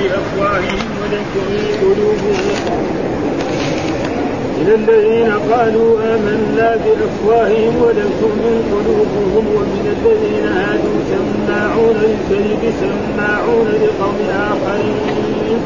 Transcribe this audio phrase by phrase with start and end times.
[0.00, 2.56] بأفواههم ولم تؤمن قلوبهم.
[4.60, 14.18] من الذين قالوا آمنا بأفواههم ولم تؤمن قلوبهم ومن الذين هادوا سماعون للكذب سماعون لقوم
[14.50, 15.58] آخرين.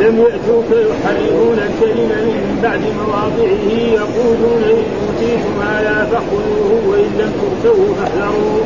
[0.00, 3.68] لم يأتوك يحرفون الكلم من بعد مواضعه
[4.00, 8.62] يقولون إن أوتيتم هذا فخذوه وإن لم تؤتوه فاحذروا.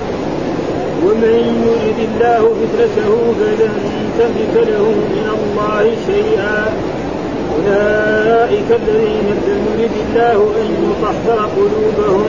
[1.04, 3.74] ومن يرد الله فتنته فلن
[4.18, 6.72] تملك له من الله شيئا.
[7.54, 12.26] أولئك الذين لم يرد الله أن يطهر قلوبهم.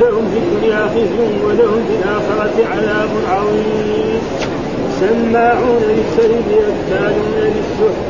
[0.00, 4.20] لهم في الدنيا خزي ولهم في الآخرة عذاب عظيم.
[5.00, 8.04] سماعون للكذب يكتالون للسحت.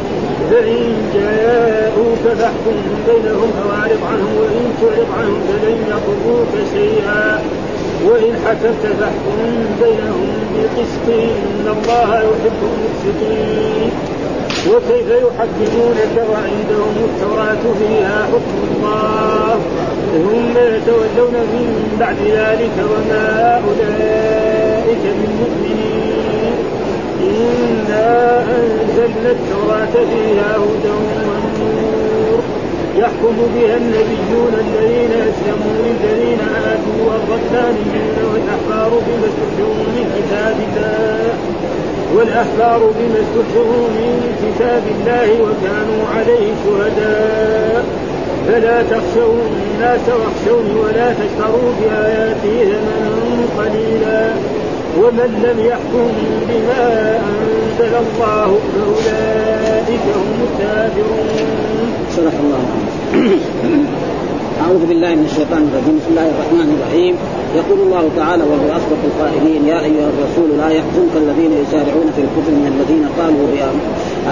[0.50, 3.70] فإن جاءوك فاحكم بينهم أو
[4.06, 7.42] عنهم وإن تعرض عنهم فلن يضروك شيئا.
[8.04, 9.38] وإن حكمت فاحكم
[9.82, 13.90] بينهم بالقسط إن الله يحب المقسطين.
[14.70, 19.60] وكيف يحكمونك وعندهم التوراة فيها حكم الله؟
[20.12, 26.54] ثم يتولون من بعد ذلك وما أولئك بالمؤمنين.
[27.20, 31.53] إنا أنزلنا التوراة فيها هدى ونور.
[32.96, 36.40] يحكم بها النبيون الذين أسلموا للذين
[36.72, 41.34] آتوا والربانيون والأحبار بما استحيوا من كتاب الله.
[42.16, 43.20] والأحبار بما
[43.98, 47.84] من كتاب الله وكانوا عليه شهداء.
[48.46, 49.34] فلا تخشوا
[49.72, 54.30] الناس واخشوني ولا تشتروا بآياتي ثمنا قليلا.
[54.98, 56.08] ومن لم يحكم
[56.48, 59.63] بما أنزل الله فأولئك
[62.16, 62.62] صدق الله
[64.64, 65.94] أعوذ بالله من الشيطان الرجيم.
[66.00, 67.14] بسم الله الرحمن الرحيم.
[67.60, 72.52] يقول الله تعالى وهو أصدق القائلين يا أيها الرسول لا يحزنك الذين يسارعون في الكفر
[72.60, 73.44] من الذين قالوا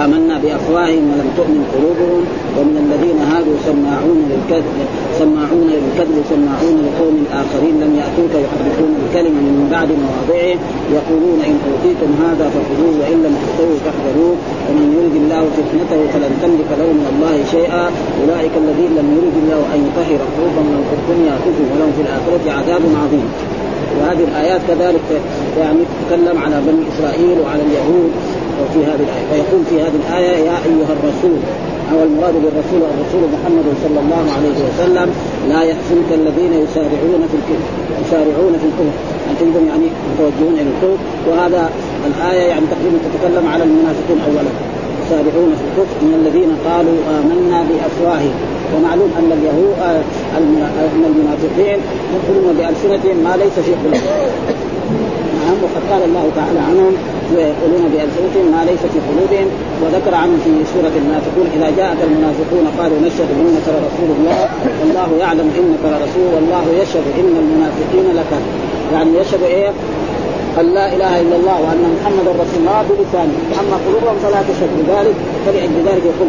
[0.01, 2.21] آمنا بأفواههم ولم تؤمن قلوبهم
[2.57, 4.77] ومن الذين هادوا سماعون للكذب
[5.21, 10.55] سماعون للكذب سماعون لقوم آخرين لم يأتوك يحرفون الكلمة من بعد مواضعه
[10.97, 14.35] يقولون إن أوتيتم هذا فخذوه وإن لم تؤتوه فاحذروه
[14.67, 17.85] ومن يرد الله فتنته فلن تملك له من الله شيئا
[18.21, 22.43] أولئك الذين لم يرد الله أن يطهر قلوبهم لهم في الدنيا خزي ولهم في الآخرة
[22.57, 23.27] عذاب عظيم.
[23.99, 25.07] وهذه الآيات كذلك
[25.59, 28.11] يعني تتكلم على بني إسرائيل وعلى اليهود
[28.61, 31.39] وفي هذه الآية فيقول في هذه الآية يا أيها الرسول
[31.91, 35.07] أو المراد بالرسول الرسول محمد صلى الله عليه وسلم
[35.49, 37.69] لا يحزنك الذين يسارعون في الكفر
[38.03, 38.97] يسارعون في الكفر.
[39.31, 41.69] أنتم يعني متوجهون إلى الكفر؟ وهذا
[42.09, 44.51] الآية يعني تقريبا تتكلم على المنافقين أولا
[45.01, 45.95] يسارعون في الكفر.
[46.05, 48.35] من الذين قالوا آمنا بأفواههم
[48.73, 49.75] ومعلوم أن اليهود
[50.37, 51.79] أن المنافقين
[52.15, 54.31] يقولون بألسنتهم ما ليس في قلوبهم.
[55.39, 56.93] نعم وقد قال الله تعالى عنهم
[57.35, 59.47] ويقولون بألسنتهم ما ليس في قلوبهم
[59.81, 64.39] وذكر عنهم في سورة المنافقون إذا جاءك المنافقون قالوا نشهد إنك لرسول الله
[64.79, 68.31] والله يعلم إنك لرسول والله يشهد إن المنافقين لك
[68.93, 69.69] يعني يشهد إيه؟
[70.59, 75.15] أن لا إله إلا الله وأن محمدا رسول الله بلسانه أما قلوبهم فلا تشهد بذلك
[75.45, 76.27] فلأجل ذلك يقول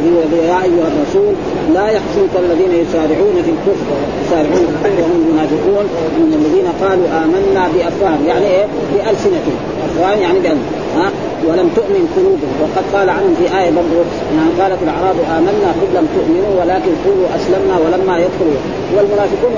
[0.49, 1.35] يا أيها الرسول
[1.75, 3.87] لا يحزنك الذين يسارعون في الكفر
[4.27, 5.85] يسارعون في الكفر وهم المنافقون
[6.19, 8.27] من الذين قالوا آمنا بأفواههم.
[8.27, 9.59] يعني إيه؟ بألسنتهم.
[9.87, 11.07] أفواههم يعني بألسنتهم ها
[11.49, 12.55] ولم تؤمن قلوبهم.
[12.63, 13.99] وقد قال عنهم في آية برضه
[14.61, 18.61] قالت الأعراب آمنا قل لم تؤمنوا ولكن قولوا أسلمنا ولما يدخلوا.
[18.95, 19.55] والمنافقون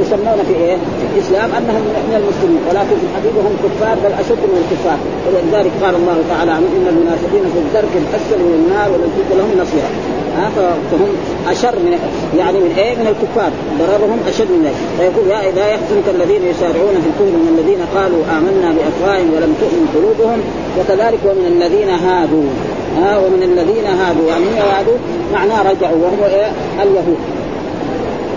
[0.00, 4.42] يسمون في إيه؟ في الإسلام أنهم من المسلمين ولكن في الحقيقة هم كفار بل أشد
[4.52, 4.98] من الكفار.
[5.26, 9.50] ولذلك قال الله تعالى عنهم إن المنافقين في الدرك الأسفل من النار ولن تجد لهم
[9.62, 9.90] نصيرا.
[10.38, 10.50] ها
[10.90, 11.08] فهم
[11.48, 11.98] أشر من
[12.38, 13.50] يعني من إيه؟ من الكفار.
[13.78, 14.80] ضررهم أشد من ذلك.
[14.98, 19.84] فيقول يا لا يحزنك الذين يسارعون في الكفر من الذين قالوا آمنا بأفواههم ولم تؤمن
[19.94, 20.40] قلوبهم
[20.78, 22.48] وكذلك ومن الذين هادوا.
[22.98, 24.26] ها ومن الذين هادوا.
[24.28, 24.98] يعني هادوا؟
[25.32, 26.50] معناه رجعوا وهم إيه؟
[26.82, 27.20] اليهود.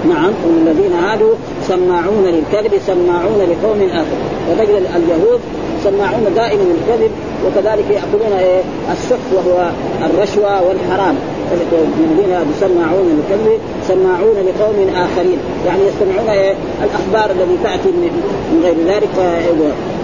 [0.10, 1.34] نعم ومن الذين هادوا
[1.68, 4.18] سماعون للكذب سماعون لقوم آخر.
[4.50, 5.40] وتجد اليهود
[5.84, 7.12] سماعون دائما للكذب
[7.46, 8.62] وكذلك يأكلون إيه؟
[8.92, 9.70] السحت وهو
[10.08, 11.16] الرشوة والحرام.
[11.52, 15.40] الذين سماعون للكذب سماعون لقوم آخرين.
[15.68, 16.54] يعني يستمعون إيه
[16.84, 19.16] الأخبار التي تأتي من غير ذلك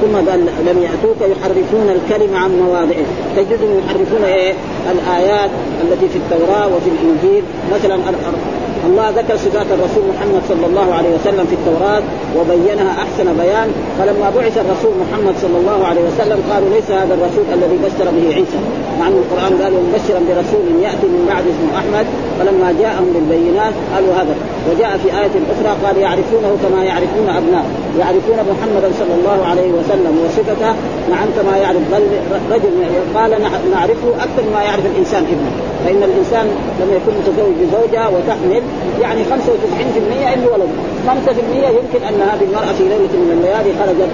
[0.02, 3.06] ثم قال لم يأتوك يحرفون الكلمة عن مواضعه.
[3.38, 4.54] تجدهم يحرفون إيه؟
[4.92, 5.50] الآيات
[5.84, 7.44] التي في التوراة وفي الإنجيل.
[7.74, 7.96] مثلا
[8.90, 12.04] الله ذكر صفات الرسول محمد صلى الله عليه وسلم في التوراة
[12.38, 13.70] وبينها أحسن بيان.
[14.00, 18.26] فلما بعث الرسول محمد صلى الله عليه وسلم قالوا ليس هذا الرسول الذي بشر به
[18.38, 18.60] عيسى.
[19.00, 22.06] مع أن القرآن قال مبشرا برسول يأتي من بعد اسمه أحمد.
[22.38, 24.36] فلما جاءهم بالبينات قالوا هذا.
[24.70, 27.66] وجاء في آية أخرى قال يعرفونه كما يعرفون أبناء
[28.00, 30.72] يعرفون محمدا صلى الله عليه وسلم وصفته
[31.14, 31.84] نعم كما يعرف
[32.54, 32.74] رجل.
[33.18, 33.32] قال
[33.76, 35.54] نعرفه أكثر ما يعرف الإنسان ابنه.
[35.86, 36.46] فإن الإنسان
[36.80, 38.64] لما يكون متزوج بزوجة وتحمل
[39.02, 39.28] يعني 95%
[40.34, 40.70] انه ولد
[41.08, 41.10] 5%
[41.80, 44.12] يمكن أن هذه المرأة في ليلة من الليالي خرجت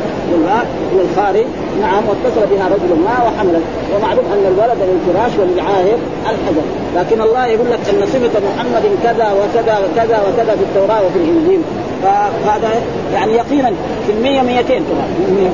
[0.93, 1.45] إلى الخارج
[1.81, 3.63] نعم واتصل بها رجل ما وحملت.
[3.95, 5.97] ومعلوم أن الولد للفراش وللعاهر
[6.31, 6.65] الحجر.
[6.95, 11.61] لكن الله يقول لك أن صفة محمد كذا وكذا وكذا وكذا في التوراة وفي الإنجيل.
[12.03, 12.69] فهذا
[13.13, 13.71] يعني يقينا
[14.05, 15.07] في المية 200 طبعا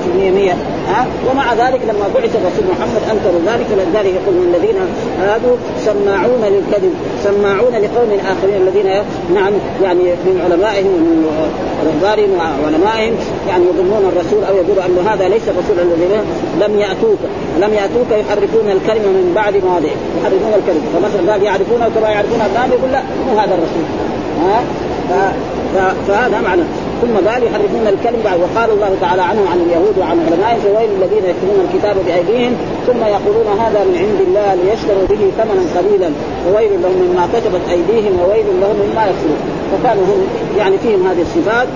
[0.03, 0.51] في المية 100
[0.89, 4.75] ها؟ ومع ذلك لما بعث الرسول محمد أنكروا ذلك ولذلك يقول من الذين
[5.21, 5.55] هادوا
[5.85, 6.93] سماعون للكذب
[7.23, 8.89] سماعون لقوم آخرين الذين
[9.33, 9.53] نعم
[9.83, 11.25] يعني من علمائهم ومن
[11.87, 12.31] رهبانهم
[12.63, 13.15] وعلمائهم
[13.49, 16.07] يعني يظنون الرسول أو يقولوا أن هذا ليس الرسول الذي
[16.61, 17.21] لم يأتوك.
[17.61, 19.97] لم يأتوك يحرفون الكلمة من بعد مواضعه.
[20.19, 20.85] يحرفون الكلمة.
[20.93, 23.85] فمثلا قال يعرفونه كما يعرفون ابنائهم يقول لا مو هذا الرسول.
[24.41, 24.63] ها؟
[26.07, 26.61] فهذا معنى.
[27.01, 31.23] ثم قال يحرفون الكلم بعد وقال الله تعالى عنهم عن اليهود وعن علمائهم فويل الذين
[31.31, 32.53] يكتبون الكتاب بأيديهم
[32.87, 36.09] ثم يقولون هذا من عند الله ليشتروا به ثمنا قليلا.
[36.47, 39.39] وويل لهم مما كتبت أيديهم وويل لهم مما يكسبون.
[39.71, 40.27] فكانوا هم
[40.57, 41.67] يعني فيهم هذه الصفات.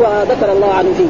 [0.00, 1.04] وذكر الله عنه في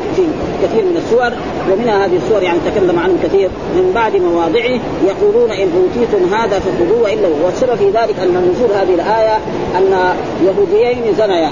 [0.62, 1.30] كثير من السور
[1.72, 3.48] ومنها هذه السور يعني تكلم عنه كثير.
[3.76, 8.94] من بعد مواضعه يقولون إن أوتيتم هذا فخذوه والا والسبب في ذلك أن نزول هذه
[8.94, 9.36] الآية
[9.78, 10.14] أن
[10.46, 11.50] يهوديين زنيا.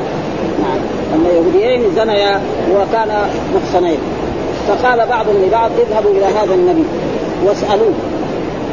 [1.14, 2.40] ان يهوديين زنيا
[2.74, 3.08] وكان
[3.54, 3.98] محصنين
[4.68, 6.84] فقال بعضهم لبعض اذهبوا إلى هذا النبي
[7.44, 7.92] واسألوه.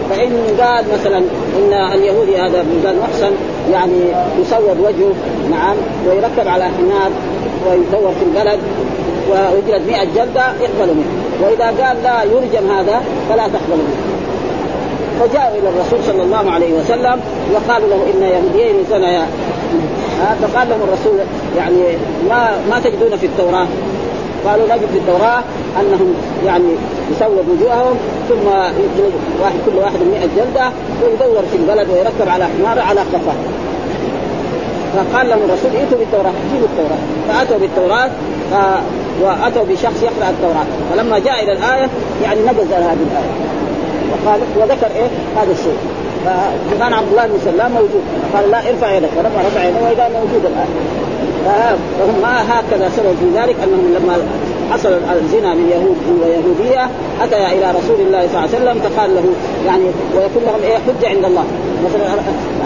[0.10, 1.18] فإن قال مثلا
[1.58, 3.32] إن اليهودي هذا قال محسن
[3.72, 4.02] يعني
[4.42, 5.14] يسود وجهه
[5.52, 5.76] نعم
[6.08, 7.12] ويركب على حمار
[7.70, 8.60] ويدور في البلد
[9.32, 11.12] ويجلد 100 جلدة يقبل منه.
[11.44, 13.96] وإذا قال لا يرجم هذا فلا تقبل منه.
[15.20, 17.22] فجاءوا إلى الرسول صلى الله عليه وسلم
[17.54, 19.28] وقالوا له إن يهوديين زنيا.
[20.42, 21.20] فقال لهم الرسول
[21.58, 21.98] يعني
[22.30, 23.68] ما ما تجدون في التوراة؟
[24.46, 25.44] قالوا نجد في التوراة
[25.80, 26.14] أنهم
[26.46, 26.76] يعني
[27.12, 27.98] يسود وجوههم
[28.30, 28.48] ثم
[28.80, 30.70] يجلد واحد كل واحد 100 جلدة
[31.04, 33.36] ويدور في البلد ويركب على حمار على قفاه
[34.96, 37.00] فقال لهم الرسول ائتوا بالتوراة جيبوا التوراة.
[37.28, 38.10] فأتوا بالتوراة
[38.52, 38.54] ف...
[39.22, 40.66] وأتوا بشخص يقرأ التوراة.
[40.92, 41.88] فلما جاء إلى الآية
[42.24, 43.34] يعني نبذ هذه الآية.
[44.12, 45.08] وقال وذكر إيه؟
[45.42, 45.78] هذا الشيء.
[46.26, 48.04] فكان عبد الله بن سلام موجود.
[48.34, 49.10] قال لا ارفع يدك.
[49.16, 50.90] فلما رفع يده وإذا موجود الايه
[51.46, 54.18] فهم ما هكذا سبب في ذلك أنهم لما
[54.72, 56.90] حصل الزنا من يهود ويهودية
[57.22, 59.24] اتيا إلى رسول الله صلى الله عليه وسلم فقال له
[59.66, 59.84] يعني
[60.16, 61.44] ويكون لهم إيه حجه عند الله.
[61.86, 62.06] مثلا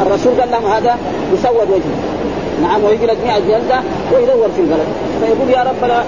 [0.02, 0.98] الرسول قال لهم هذا
[1.34, 1.98] يسود وجهه
[2.64, 3.80] نعم ويجلد 100 جلدة
[4.14, 4.88] ويدور في البلد.
[5.22, 6.04] فيقول يا ربنا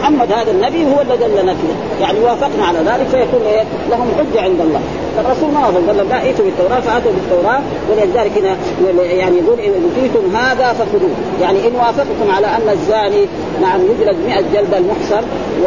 [0.00, 2.04] محمد هذا النبي هو الذي دلنا فيه.
[2.04, 4.80] يعني وافقنا على ذلك فيكون إيه لهم حجه عند الله.
[5.22, 8.56] فالرسول ما وافق قال لا ائتوا بالتوراة فأتوا بالتوراة ولذلك هنا
[9.02, 11.10] يعني يقول إن أوتيتم هذا فخذوه.
[11.40, 13.26] يعني إن وافقتم على أن الزاني
[13.60, 15.22] نعم يجلد 100 جلده المحصن
[15.64, 15.66] و...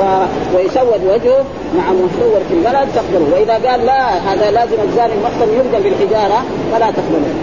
[0.55, 1.45] ويسود وجهه
[1.77, 6.91] نعم ويصور في البلد تقبلوا وإذا قال لا هذا لازم الزاني المحصن يرجم بالحجارة فلا
[6.91, 7.33] تقبلوا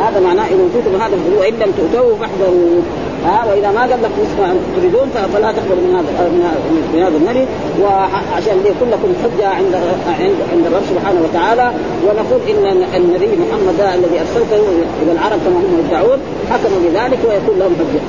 [0.00, 2.80] هذا معناه إن أوتيتم هذا وإن لم تؤتوه فاحذروا
[3.26, 6.30] ها وإذا ما قال لك نصف ما تريدون فلا تقبل من هذا
[6.94, 7.46] من هذا النبي
[7.82, 9.74] وعشان يكون لكم حجة عند
[10.20, 11.72] عند عند الرب سبحانه وتعالى
[12.06, 14.62] ونقول إن النبي محمد الذي أرسلته
[15.02, 16.18] إلى العرب كما هم يدعون
[16.50, 18.02] حكموا بذلك ويكون لهم حجة.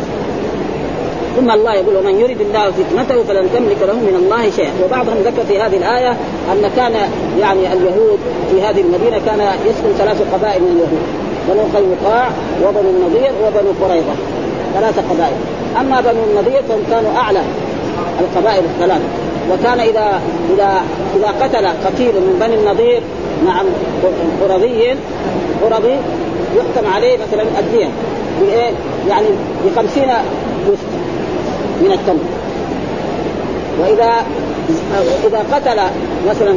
[1.35, 4.71] ثم الله يقول ومن يريد الله فتنته فلن تملك له من الله شيئا.
[4.85, 6.11] وبعضهم ذكر في هذه الآية
[6.51, 6.95] أن كان
[7.39, 8.19] يعني اليهود
[8.51, 11.03] في هذه المدينة كان يسكن ثلاث قبائل من اليهود
[11.47, 12.29] بنو قينقاع
[12.63, 14.32] وبنو النضير وبنو قريظة.
[14.73, 15.35] ثلاثة قبائل.
[15.79, 17.39] أما بنو النضير فهم كانوا أعلى
[18.19, 19.01] القبائل الثلاث.
[19.51, 20.21] وكان إذا
[20.53, 20.81] إذا
[21.15, 23.01] إذا قتل قتيل من بني النضير
[23.45, 23.65] نعم
[24.41, 24.95] قرظي
[25.63, 25.95] قرظي
[26.55, 27.89] يحكم عليه مثلا الدين
[28.41, 28.71] بإيه؟
[29.09, 29.27] يعني
[29.65, 30.09] بخمسين
[30.71, 30.91] وسط
[31.81, 32.25] من التمر.
[33.79, 34.25] وإذا
[35.27, 35.79] إذا قتل
[36.29, 36.53] مثلا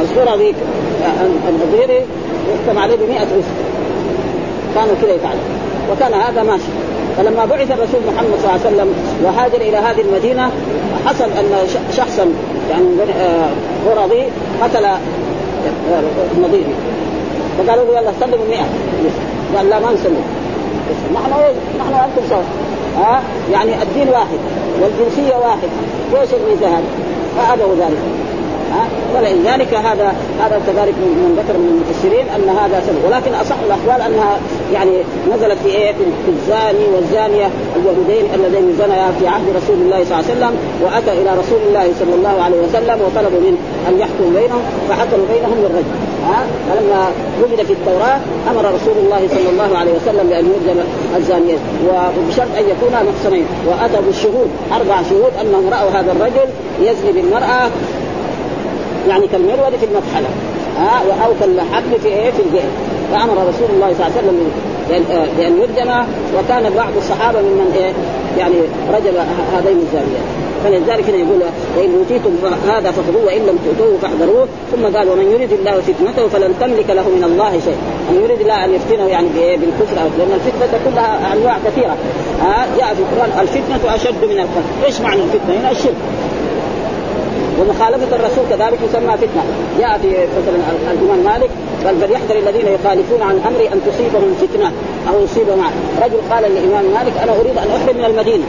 [0.00, 0.54] القرظي
[1.48, 2.02] النظيري
[2.54, 3.56] يحكم عليه بمئة وسط.
[4.74, 5.57] كانوا كذا يفعلوا
[5.92, 6.72] وكان هذا ماشي.
[7.16, 10.50] فلما بعث الرسول محمد صلى الله عليه وسلم وهاجر إلى هذه المدينة
[11.06, 11.50] حصل أن
[11.96, 12.26] شخصا
[12.70, 12.86] يعني
[13.86, 14.22] غرضي
[14.62, 14.86] قتل
[16.42, 16.74] نظيري
[17.58, 18.58] فقالوا له يلا سلموا 100
[19.56, 20.22] قال لا ما نسلم
[21.14, 21.30] نحن
[21.78, 22.42] نحن أنتم سوا.
[22.96, 24.38] ها؟ يعني الدين واحد
[24.82, 25.68] والجنسية واحد.
[26.20, 26.84] إيش الميزه هذه؟
[27.36, 27.98] فأبوا ذلك.
[29.14, 30.08] ولذلك هذا
[30.42, 33.00] هذا كذلك من ذكر من المفسرين أن هذا سبب.
[33.06, 34.38] ولكن أصح الاقوال أنها
[34.72, 34.96] يعني
[35.32, 40.24] نزلت في إيه؟ في الزاني والزانية اليهودين اللذين زنيا في عهد رسول الله صلى الله
[40.24, 43.58] عليه وسلم وأتى إلى رسول الله صلى الله عليه وسلم وطلبوا منه
[43.88, 45.94] أن يحكم بينهم فحكموا بينهم بالرجل
[46.28, 47.00] ها؟ فلما
[47.42, 48.18] وجد في التوراة
[48.50, 50.80] أمر رسول الله صلى الله عليه وسلم بأن يرجم
[51.16, 53.46] الزانيين وبشرط أن يكونا محصنين.
[53.68, 56.48] وأتوا بالشهود أربع شهود أنهم رأوا هذا الرجل
[56.80, 57.70] يزني بالمرأة
[59.08, 60.28] يعني كالمرود في المطحنه
[60.78, 62.70] ها أو كالحبل في إيه في الجهل.
[63.12, 64.50] فأمر رسول الله صلى الله عليه وسلم
[65.38, 65.90] بأن يرجم
[66.38, 67.92] وكان بعض الصحابة ممن إيه
[68.38, 68.54] يعني
[68.92, 69.16] رجم
[69.56, 70.24] هذين الزانيين
[70.64, 71.40] فلذلك هنا يقول
[71.76, 72.30] وإن أوتيتم
[72.68, 74.46] هذا فخذوه وإن لم تؤتوه فاحذروه.
[74.72, 77.78] ثم قال ومن يريد الله فتنته فلن تملك له من الله شيء.
[78.10, 81.96] من يريد الله أن يفتنه يعني بالكفر لأن الفتنة كلها أنواع كثيرة.
[82.40, 84.84] ها جاء في القرآن الفتنة أشد من القتل.
[84.86, 85.94] إيش معنى الفتنة؟ هنا الشرك.
[87.58, 89.42] ومخالفة الرسول كذلك يسمى فتنة.
[89.78, 90.56] جاء في مثلا
[90.92, 91.50] الإمام مالك
[91.84, 94.72] قال فليحذر الذين يخالفون عن أمري أن تصيبهم فتنة
[95.08, 95.60] أو يصيبهم
[96.02, 98.44] رجل قال للإمام مالك أنا أريد أن أحرم من المدينة.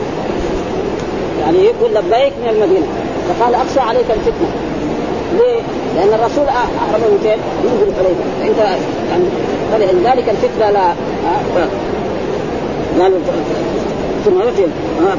[1.41, 2.87] يعني يقول لبيك من المدينة.
[3.29, 4.49] فقال اخشى عليك الفتنة.
[5.37, 5.61] ليه؟
[5.95, 8.17] لأن الرسول احرم من فين؟ ينزل عليك.
[8.41, 8.59] فانت
[9.11, 9.25] يعني
[9.71, 10.93] فلذلك الفتنة لا
[12.99, 13.13] قال
[14.25, 14.69] ثم يقول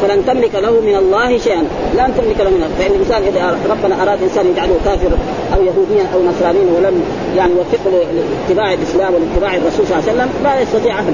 [0.00, 1.62] فلن تملك له من الله شيئا.
[1.95, 5.12] لن تملك له من فإن الإنسان إذا ربنا أراد إنسان يجعله كافر
[5.54, 7.02] أو يهوديا أو نصرانيا ولم
[7.37, 11.12] يعني يوفقه لاتباع الإسلام ولاتباع الرسول صلى الله عليه وسلم لا يستطيع أحد.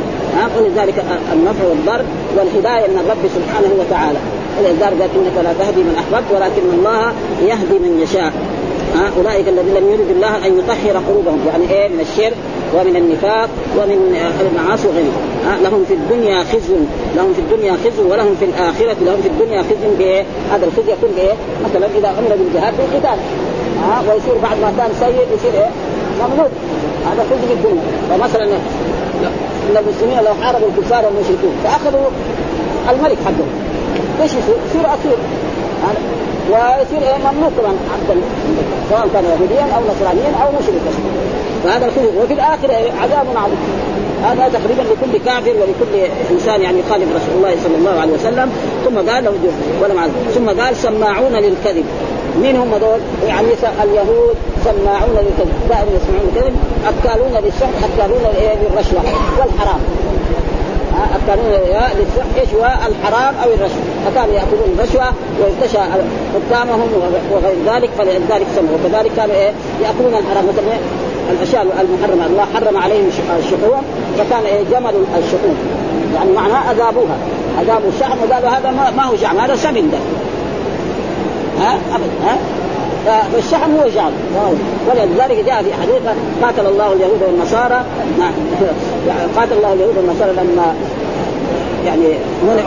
[0.57, 2.05] ولذلك النفع والضر
[2.37, 4.19] والهداية من الرب سبحانه وتعالى.
[4.59, 7.13] ولذلك قال إنك لا تهدي من أحببت ولكن الله
[7.51, 8.33] يهدي من يشاء.
[8.97, 11.41] ها أولئك الذين لم يرد الله أن يطهر قلوبهم.
[11.49, 12.37] يعني إيه؟ من الشرك.
[12.75, 16.77] ومن النفاق ومن المعاصي وغيرها لهم في الدنيا خزي
[17.17, 21.11] لهم في الدنيا خزي ولهم في الآخرة لهم في الدنيا خزي بإيه؟ هذا الخزي يكون
[21.17, 23.19] بإيه؟ مثلا إذا أمر بالجهاد بالقتال
[23.83, 25.71] ها ويصير بعد ما كان سيد يصير إيه؟
[26.21, 26.51] مملوك
[27.07, 32.07] هذا خزي في الدنيا فمثلا إن المسلمين لو حاربوا الكفار والمشركين فأخذوا
[32.91, 33.51] الملك حقهم
[34.23, 35.19] إيش يصير؟ يصير اسير
[36.51, 38.21] ويصير إيه مملوك طبعا عبدا
[38.91, 40.91] سواء كان يهوديا أو نصرانيا أو مشركا.
[41.65, 43.59] فهذا الخزي وفي الآخرة عذاب عظيم.
[44.25, 48.53] هذا تقريبا لكل كافر ولكل إنسان يعني يخالف رسول الله صلى الله عليه وسلم.
[48.85, 49.33] ثم قال له
[49.95, 50.13] معذب.
[50.35, 51.85] ثم قال سماعون للكذب.
[52.43, 53.47] مين هم دول؟ يعني
[53.83, 55.55] اليهود سماعون للكذب.
[55.69, 56.57] دائما يسمعون الكذب.
[56.87, 58.23] أكالون للسحت أكالون
[58.63, 59.01] للرشوة
[59.39, 59.81] والحرام.
[61.27, 61.45] كانوا
[61.99, 63.85] للسحر إيش هو الحرام أو الرشوة.
[64.07, 65.05] فكانوا يأكلون الرشوة
[65.41, 65.79] ويرتشى
[66.35, 66.89] حكامهم
[67.33, 68.75] وغير ذلك فلذلك سموا.
[68.75, 70.45] وكذلك كانوا إيه؟ يأكلون الحرام.
[70.49, 70.81] مثلا إيه؟
[71.33, 72.27] الأشياء المحرمة.
[72.27, 73.83] الله حرم عليهم الشحوم
[74.19, 75.57] فكان إيه؟ جمل الشحوم.
[76.15, 77.17] يعني معناه أذابوها.
[77.63, 79.99] أذابوا الشحم وقالوا هذا ما هو شحم هذا سمن ده.
[81.65, 82.37] ها؟ ابدا ها؟
[83.07, 84.13] فالشحم هو جعل
[84.89, 86.03] ولذلك جاء في حديث
[86.43, 87.85] قاتل الله اليهود والنصارى.
[89.37, 90.75] قاتل الله اليهود والنصارى لما
[91.87, 92.63] يعني منع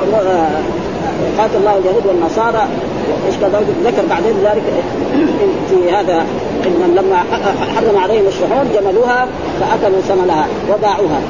[1.37, 2.67] قاتل الله اليهود والنصارى.
[3.27, 3.35] إيش
[3.85, 4.63] ذكر بعدين ذلك
[5.69, 6.25] في هذا
[6.67, 7.17] انهم لما
[7.75, 9.27] حرم عليهم الشحوم جملوها
[9.59, 11.21] فأكلوا ثمنها وباعوها.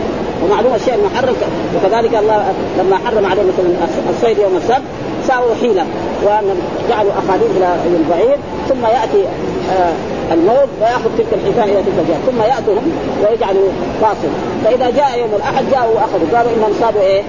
[0.43, 1.35] ومعلوم الشيء المحرم
[1.75, 4.81] وكذلك الله لما حرم عليهم مثلا الصيد يوم السبت
[5.29, 5.85] ساووا حيله
[6.23, 8.37] وجعلوا اخاديد إلى البعير
[8.69, 9.23] ثم يأتي
[9.71, 9.93] آه
[10.33, 13.69] الموت ويأخذ تلك الحيتان إلى تلك الجهة ثم يأتهم ويجعلوا
[14.01, 14.31] فاصل.
[14.65, 17.21] فإذا جاء يوم الأحد جاءوا وأخذوا قالوا إنهم صادوا إيه؟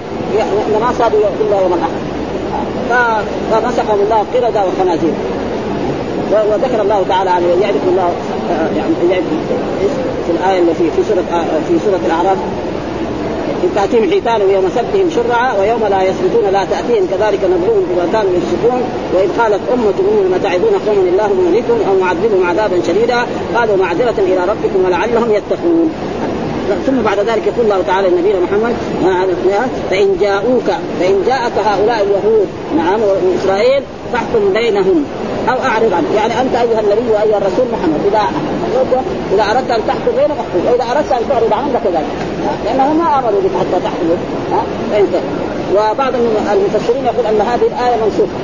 [0.81, 2.01] ما صادوا إلا يوم الأحد.
[3.51, 5.13] فمسحهم الله قردة وخنازير.
[6.31, 8.09] وذكر الله تعالى عن يعرف الله
[8.51, 9.25] آه، يعني يعرف
[10.25, 12.37] في الآية التي في سورة آه، في سورة الأعراف
[13.63, 18.31] إن تأتيهم حيتان يوم سبتهم شرعا ويوم لا يسبتون لا تأتيهم كذلك نبلوهم بما كانوا
[18.37, 18.81] يفسقون.
[19.13, 23.19] وإذ قالت أمة منهم تعظون قوما الله مهلكهم أو معذبهم عذابا شديدا.
[23.55, 25.91] قالوا معذرة إلى ربكم ولعلهم يتقون.
[26.85, 28.73] ثم بعد ذلك يقول الله تعالى لنبينا محمد
[29.89, 35.05] فإن جاءوك فإن جاءك هؤلاء اليهود نعم من إسرائيل فاحكم بينهم.
[35.49, 37.99] أو أعرض عنه، يعني أنت أيها النبي وأيها الرسول محمد
[38.71, 42.11] اذا إذا أردت أن تحكم بينهم احكم، وإذا أردت أن تعرض عنهم فكذلك،
[42.65, 44.07] لأنهم ما أمروا بك حتى تحكم.
[44.91, 45.13] فانت
[45.75, 46.13] وبعض
[46.53, 48.37] المفسرين يقول أن هذه الآية منسوخة.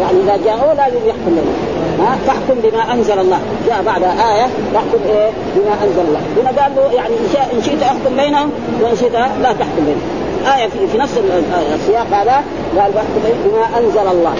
[0.00, 1.56] يعني إذا جاءوا لازم يحكم بينهم.
[2.00, 3.38] ها؟ فاحكم بما أنزل الله.
[3.66, 6.20] جاء بعد آية تحكم إيه؟ بما أنزل الله.
[6.36, 7.14] هنا قال له يعني
[7.54, 8.50] إن شئت أحكم بينهم
[8.82, 10.17] وإن شئت لا تحكم بينهم.
[10.46, 11.12] آية في, في نفس
[11.74, 12.44] السياق هذا
[12.78, 14.34] قال واحكم بما أنزل الله.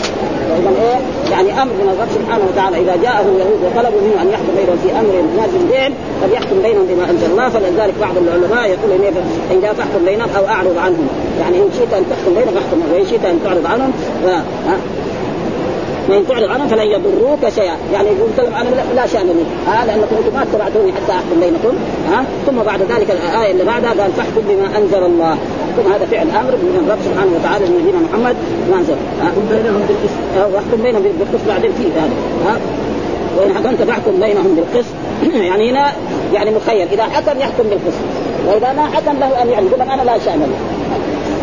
[0.49, 0.99] فإذا إيه؟
[1.31, 4.91] يعني أمر من الرب سبحانه وتعالى إذا جاءه اليهود وطلبوا منه أن يحكم بينهم في
[5.01, 7.49] أمر نازل بهم فليحكم بينهم بما أنزل الله.
[7.49, 9.15] فلذلك بعض العلماء يقول إن
[9.53, 11.09] إن جاء فاحكم بينهم أو أعرض عنهم.
[11.41, 12.79] يعني إن شئت أن تحكم بينهم فاحكم.
[12.93, 13.93] وإن شئت أن تعرض عنهم
[16.09, 20.17] وان تعرض عنهم فلن يضروك شيئا، يعني يقول لهم أنا لا شان لي، ها لانكم
[20.17, 21.75] أنتم ما اتبعتوني حتى أحكم بينكم،
[22.11, 22.25] ها.
[22.47, 25.37] ثم بعد ذلك الآية اللي بعدها قال فاحكم بما أنزل الله،
[25.77, 28.37] ثم هذا فعل آمر من الرب سبحانه وتعالى لنبينا محمد
[28.71, 28.97] ما أنزل.
[29.21, 30.55] واحكم بينهم بالقسط.
[30.55, 32.59] واحكم بينهم بالقسط بعدين في هذا، ها.
[33.37, 34.95] وإن حكمت فاحكم بينهم بالقسط.
[35.51, 35.93] يعني هنا
[36.35, 38.05] يعني مخير إذا حكم يحكم بالقسط.
[38.47, 40.59] وإذا ما حكم له أن يعني يقول أنا لا شان لي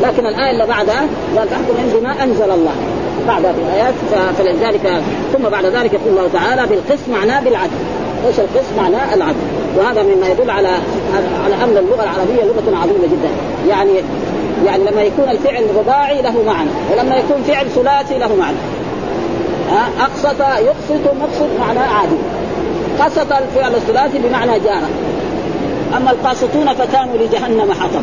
[0.07, 1.07] لكن الآية اللي بعدها
[1.37, 2.75] قال فاحكم بما أنزل الله.
[3.27, 3.93] بعد في الايات
[4.37, 5.01] فلذلك
[5.33, 7.71] ثم بعد ذلك يقول الله تعالى بالقسط معناه بالعدل.
[8.27, 9.35] إيش القسط معناه؟ العدل.
[9.77, 10.69] وهذا مما يدل على
[11.45, 13.29] على أن اللغة العربية لغة عظيمة جدا.
[13.69, 13.91] يعني
[14.65, 18.57] يعني لما يكون الفعل رباعي له معنى ولما يكون فعل ثلاثي له معنى.
[19.99, 22.17] أقسط يقسط مقسط معناه عادل
[22.99, 24.81] قسط الفعل الثلاثي بمعنى جار
[25.97, 28.01] أما القاسطون فكانوا لجهنم حطب.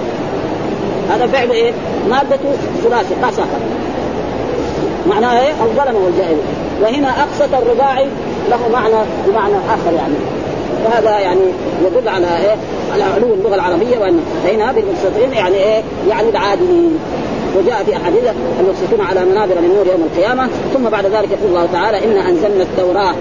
[1.10, 1.72] هذا فعل إيه؟
[2.10, 2.52] مادته
[2.82, 3.48] ثلاثي قسط.
[5.06, 6.36] معناه إيه؟ الظلم والجائر
[6.82, 8.06] وهنا اقسط الرباعي
[8.50, 10.14] له معنى بمعنى آخر يعني
[10.84, 11.40] وهذا يعني
[11.86, 12.56] يدل على إيه؟
[12.92, 16.98] على علو اللغة العربية وأن هنا بالمقسطين يعني إيه؟ يعني العادلين
[17.56, 18.22] وجاء في أحاديث
[18.60, 22.62] المقسطون على منابر من نور يوم القيامة ثم بعد ذلك يقول الله تعالى إنا أنزلنا
[22.62, 23.14] التوراة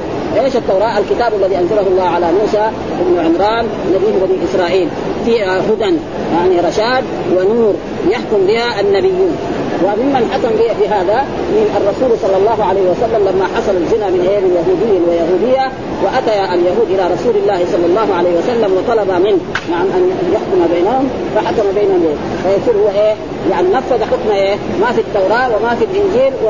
[0.44, 2.70] إيش التوراة؟ الكتاب الذي أنزله الله على موسى
[3.00, 4.90] بن عمران نبي بني إسرائيل
[5.26, 5.98] فيها هدى
[6.34, 7.04] يعني رشاد
[7.36, 7.74] ونور
[8.10, 9.38] يحكم بها النبيون
[9.86, 11.20] وممن حكم بهذا
[11.56, 15.66] من الرسول صلى الله عليه وسلم لما حصل الزنا من من يهودي ويهودية
[16.04, 19.40] وأتى اليهود إلى رسول الله صلى الله عليه وسلم وطلب منه
[19.72, 23.16] نعم أن يحكم بينهم فحكم بينهم؟ فيصير هو إيه
[23.50, 26.48] يعني نفذ حكم إيه؟ ما في التوراة وما في الإنجيل و...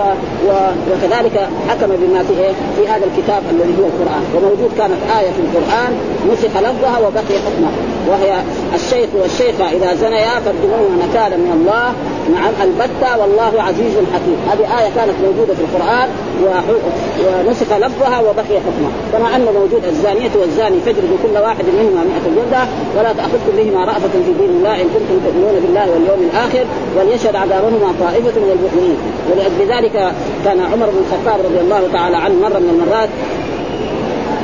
[0.48, 0.52] و...
[0.92, 4.24] وكذلك حكم بما في إيه؟ في هذا الكتاب الذي هو القرآن.
[4.36, 5.92] وموجود كانت آية في القرآن
[6.32, 7.72] نسخ لفظها وبقي حكمها.
[8.10, 8.42] وهي
[8.76, 11.88] الشيخ والشيخه إذا زنيا فارجموهما نكالا من الله.
[12.36, 14.38] نعم البتة والله عزيز حكيم.
[14.52, 16.10] هذه آية كانت موجودة في القرآن
[16.44, 18.94] ونسخ لفظها وبقي حكمها.
[19.14, 22.64] كما أن موجود الزانية والزاني فاجلدوا كل واحد منهما مئة جلدة.
[22.98, 26.66] ولا تأخذكم بهما رأفة في دين الله إن كنتم تؤمنون بالله واليوم الآخر.
[26.98, 28.98] وليشهد عذابهما طائفة من المؤمنين.
[29.32, 30.14] ولأجل ذلك
[30.46, 33.10] كان عمر بن الخطاب رضي الله تعالى عنه مرة من المرات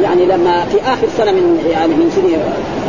[0.03, 2.39] يعني لما في آخر سنة من يعني من سنين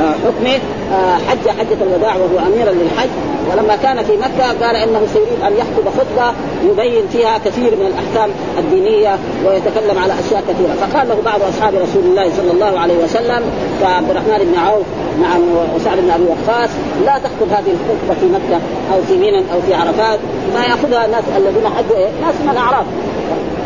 [0.00, 0.58] آه، حكمه
[0.92, 3.08] آه، حج حجة الوداع وهو أميرا للحج.
[3.50, 6.32] ولما كان في مكة قال إنه سيريد أن يخطب خطبة
[6.70, 10.74] يبين فيها كثير من الأحكام الدينية ويتكلم على أشياء كثيرة.
[10.80, 13.42] فقال له بعض أصحاب رسول الله صلى الله عليه وسلم
[13.80, 14.86] كعبد الرحمن بن عوف
[15.22, 15.40] نعم
[15.74, 16.70] وسعد بن أبي وقاص
[17.04, 18.60] لا تخطب هذه الخطبة في مكة
[18.92, 20.18] أو في منى أو في عرفات.
[20.54, 22.86] ما يأخذها الناس الذين حجوا إيه؟ ناس من الأعراب.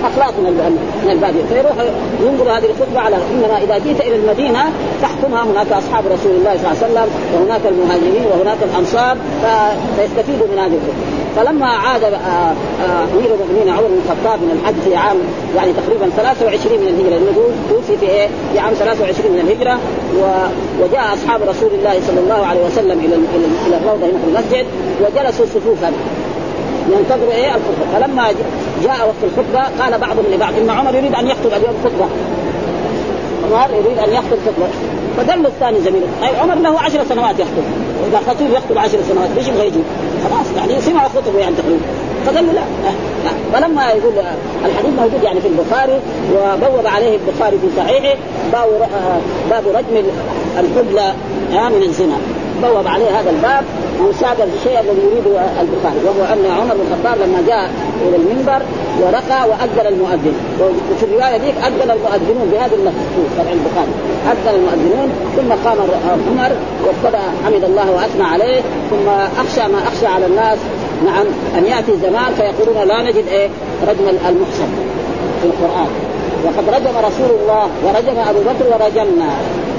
[0.05, 1.45] أخلاق من من البادية.
[1.53, 1.73] فيروح
[2.21, 4.63] ينظر هذه الخطبة على إنما إذا جئت إلى المدينة
[5.03, 9.17] تحكمها هناك أصحاب رسول الله صلى الله عليه وسلم وهناك المهاجرين وهناك الأنصار
[9.97, 11.22] فيستفيدوا من هذه الخطبة.
[11.37, 15.17] فلما عاد آه، آه، أمير المؤمنين عمر بن الخطاب من الحج في عام
[15.57, 19.79] يعني تقريبا 23 من الهجرة لأنه توفي في إيه؟ في عام 23 من الهجرة
[20.83, 23.15] وجاء أصحاب رسول الله صلى الله عليه وسلم إلى
[23.67, 24.67] إلى الروضة هنا في المسجد
[25.01, 25.93] وجلسوا صفوفا
[26.91, 27.87] ينتظر إيه؟ الخطبة.
[27.95, 28.25] فلما
[28.85, 32.09] جاء وقت الخطبة قال بعضهم لبعض إن عمر يريد أن يخطب اليوم خطبة.
[33.45, 34.13] عمر يريد أن
[34.47, 34.69] خطبه
[35.17, 37.63] فقال له الثاني زميله أي عمر له عشر سنوات يخطب.
[38.09, 39.81] إذا خطيب يخطب عشر سنوات ليش يبغى يجي؟
[40.25, 41.81] خلاص يعني سمع خطبة يعني تقريبا.
[42.27, 42.61] فقال له لا
[43.25, 43.33] لا.
[43.53, 44.13] فلما يقول
[44.65, 46.01] الحديث موجود يعني في البخاري
[46.35, 48.17] وبوب عليه البخاري في صحيحه
[48.53, 48.89] باب
[49.51, 50.05] باب رجم
[50.59, 51.15] الحبلى
[51.69, 52.17] من الزنا.
[52.63, 53.65] بوب عليه هذا الباب
[54.01, 57.71] وساد الشيء الذي يريده البخاري وهو أن عمر بن الخطاب لما جاء
[58.09, 58.63] إلى المنبر
[59.01, 60.35] ورقى وأذن المؤذن.
[60.61, 62.77] وفي الرواية ذيك أذن المؤذنون بهذا
[63.15, 63.95] في شرع البخاري.
[64.33, 65.79] أذن المؤذنون ثم قام
[66.29, 66.53] عمر
[66.87, 69.09] وابتدا حمد الله وأثنى عليه ثم
[69.43, 70.59] أخشى ما أخشى على الناس.
[71.07, 71.27] نعم
[71.59, 73.49] أن يأتي زمان فيقولون لا نجد إيه؟
[73.89, 74.69] رجم المحسن
[75.41, 76.12] في القرآن.
[76.45, 79.31] وقد رجم رسول الله ورجم أبو بكر ورجمنا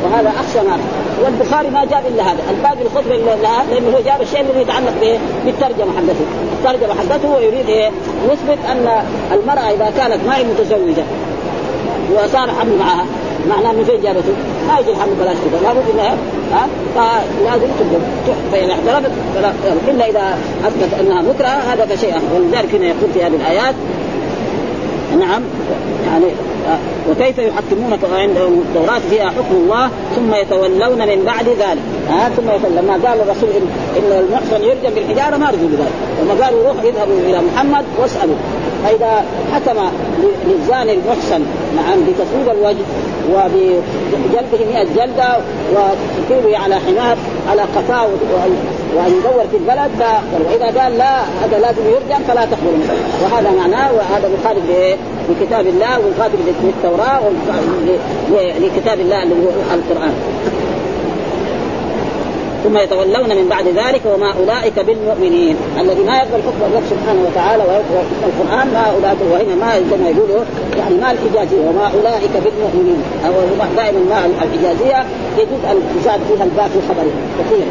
[0.03, 0.31] وهذا
[0.67, 0.77] ما
[1.23, 2.39] والبخاري ما جاب إلا هذا.
[2.49, 6.25] الباقي الخطبة لها لأنه هو جاب الشيء الذي يتعلق به بالترجمة حقته.
[6.59, 7.91] الترجمه حقته ويريد إيه؟
[8.31, 11.03] يثبت أن المرأة إذا كانت ما هي متزوجة
[12.13, 13.05] وصار حمل معها
[13.49, 14.33] معناه انه فين جابته؟
[14.67, 16.17] ما يجي الحمل بلاش كذا لابد انها
[16.53, 17.67] ها؟ فلازم
[18.51, 19.53] فإن اعترفت فلا
[19.87, 23.75] إلا إذا أثبت أنها مكرهة هذا فشيء ولذلك هنا يقول في هذه الآيات
[25.19, 25.41] نعم
[26.07, 26.25] يعني
[27.09, 31.81] وكيف يحكمونك عندهم التوراة؟ فيها حكم الله ثم يتولون من بعد ذلك.
[32.09, 32.77] ها؟ ثم يتولون.
[32.77, 35.91] لما قال الرسول إن, إن المحصن يرجم بالحجارة ما رجوا بذلك.
[36.21, 38.35] لما قالوا روحوا اذهبوا إلى محمد واسألوا.
[38.83, 39.79] فإذا حكم
[40.47, 41.41] للزاني المحصن
[41.75, 42.85] نعم بتصوير الوجه
[43.29, 45.37] وبجلده 100 جلدة
[45.71, 47.17] وتثيره على حمار
[47.49, 48.07] على قفاه
[48.95, 49.91] وأن يدور في البلد
[50.45, 52.93] وإذا قال لا هذا لازم يرجم فلا تقبل منه.
[53.23, 54.97] وهذا معناه وهذا مخالف
[55.29, 57.21] لكتاب الله ومخالف للتوراة
[58.59, 60.13] لكتاب الله اللي هو القرآن.
[62.63, 65.55] ثم يتولون من بعد ذلك وما أولئك بالمؤمنين.
[65.81, 70.09] الذي ما يقبل حكم الله سبحانه وتعالى ويقرأ القرآن ما أولئك وهنا ما زي ما
[70.09, 70.43] يقولوا
[70.77, 73.01] يعني ما الحجازية وما أولئك بالمؤمنين.
[73.25, 73.31] أو
[73.77, 75.05] دائما ما الحجازية
[75.37, 77.05] يجوز ان تزاد فيها الباء في خبر
[77.39, 77.65] كثير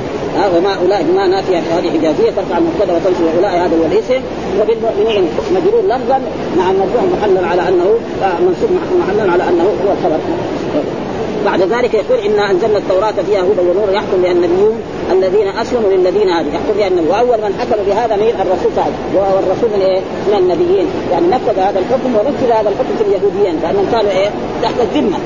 [0.56, 4.22] وما أولئك ما نافيه هذه حجازيه ترفع المبتدا وتنصب اولئك هذا هو الاسم.
[4.60, 5.24] وبالمؤمنين
[5.54, 6.20] مجرور لفظا
[6.58, 7.88] مع مرفوع محلل على أنه
[8.46, 10.18] منصوب محلل على أنه هو الخبر.
[11.44, 16.28] بعد ذلك يقول انا أنزلنا التوراة فيها هدى ونور يحكم بها النبيون الذين أسلموا للذين
[16.28, 20.00] هادوا يحكم بها النبي وأول من حكم بهذا من الرسول صلى وهو الرسول من إيه؟
[20.28, 24.30] من النبيين يعني نفذ هذا الحكم ونفذ هذا الحكم في اليهوديين لأنهم كانوا إيه؟
[24.62, 25.18] تحت الذمة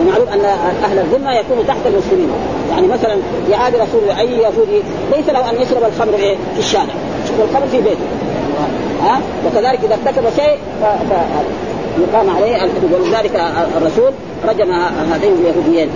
[0.00, 0.44] ومعروف أن
[0.84, 2.30] أهل الذمة يكونوا تحت المسلمين
[2.70, 3.16] يعني مثلا
[3.52, 4.82] عهد رسول أي يهودي
[5.16, 6.94] ليس له أن يشرب الخمر إيه؟ في الشارع
[7.24, 8.06] يشرب الخمر في بيته
[9.02, 10.84] ها وكذلك إذا ارتكب شيء ف...
[10.84, 11.12] ف...
[12.00, 13.40] يقام عليه الحدود ولذلك
[13.76, 14.12] الرسول
[14.48, 14.72] رجم
[15.12, 15.88] هذين اليهوديين.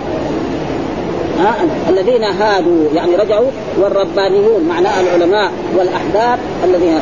[1.39, 1.55] ها؟
[1.89, 3.47] الذين هادوا يعني رجعوا
[3.81, 6.99] والربانيون معناه العلماء والأحباب الذين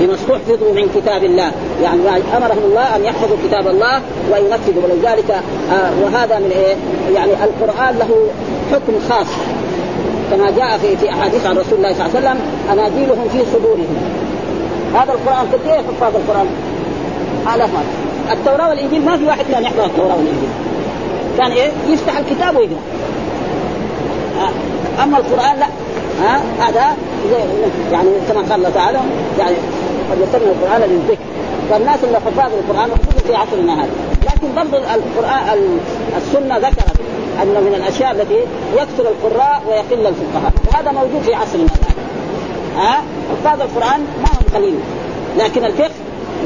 [0.00, 1.52] بما استحفظوا من كتاب الله.
[1.82, 2.00] يعني
[2.36, 4.00] أمرهم الله أن يحفظوا كتاب الله
[4.32, 4.82] وينفذوا.
[4.84, 5.30] ولذلك
[5.72, 6.76] آه وهذا من إيه؟
[7.14, 8.28] يعني القرآن له
[8.72, 9.26] حكم خاص.
[10.30, 12.38] كما جاء في في أحاديث عن رسول الله صلى الله عليه وسلم
[12.72, 13.96] أناجيلهم في صدورهم.
[14.94, 16.46] هذا القرآن قد إيه حفاظ القرآن؟
[17.54, 17.70] آلاف
[18.32, 20.48] التوراة والإنجيل ما في واحد كان يحضر التوراة والإنجيل.
[21.38, 22.78] كان إيه؟ يفتح الكتاب ويقرأ.
[25.02, 25.66] أما القرآن لا.
[26.22, 26.96] ها هذا
[27.92, 28.98] يعني كما قال الله تعالى
[29.38, 29.56] يعني
[30.10, 31.22] قد يسمى القرآن للذكر.
[31.70, 33.90] فالناس اللي حفاظ القرآن خصوصا في عصرنا هذا.
[34.22, 35.78] لكن برضو القرآن
[36.16, 37.00] السنة ذكرت
[37.42, 38.38] أن من الأشياء التي
[38.76, 40.52] يكثر القراء ويقل الفقهاء.
[40.72, 41.68] وهذا موجود في عصرنا
[42.76, 44.74] ها حفاظ القرآن ما هم قليل
[45.38, 45.90] لكن الفقه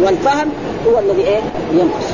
[0.00, 0.48] والفهم
[0.88, 1.40] هو الذي إيه؟
[1.72, 2.09] ينقص.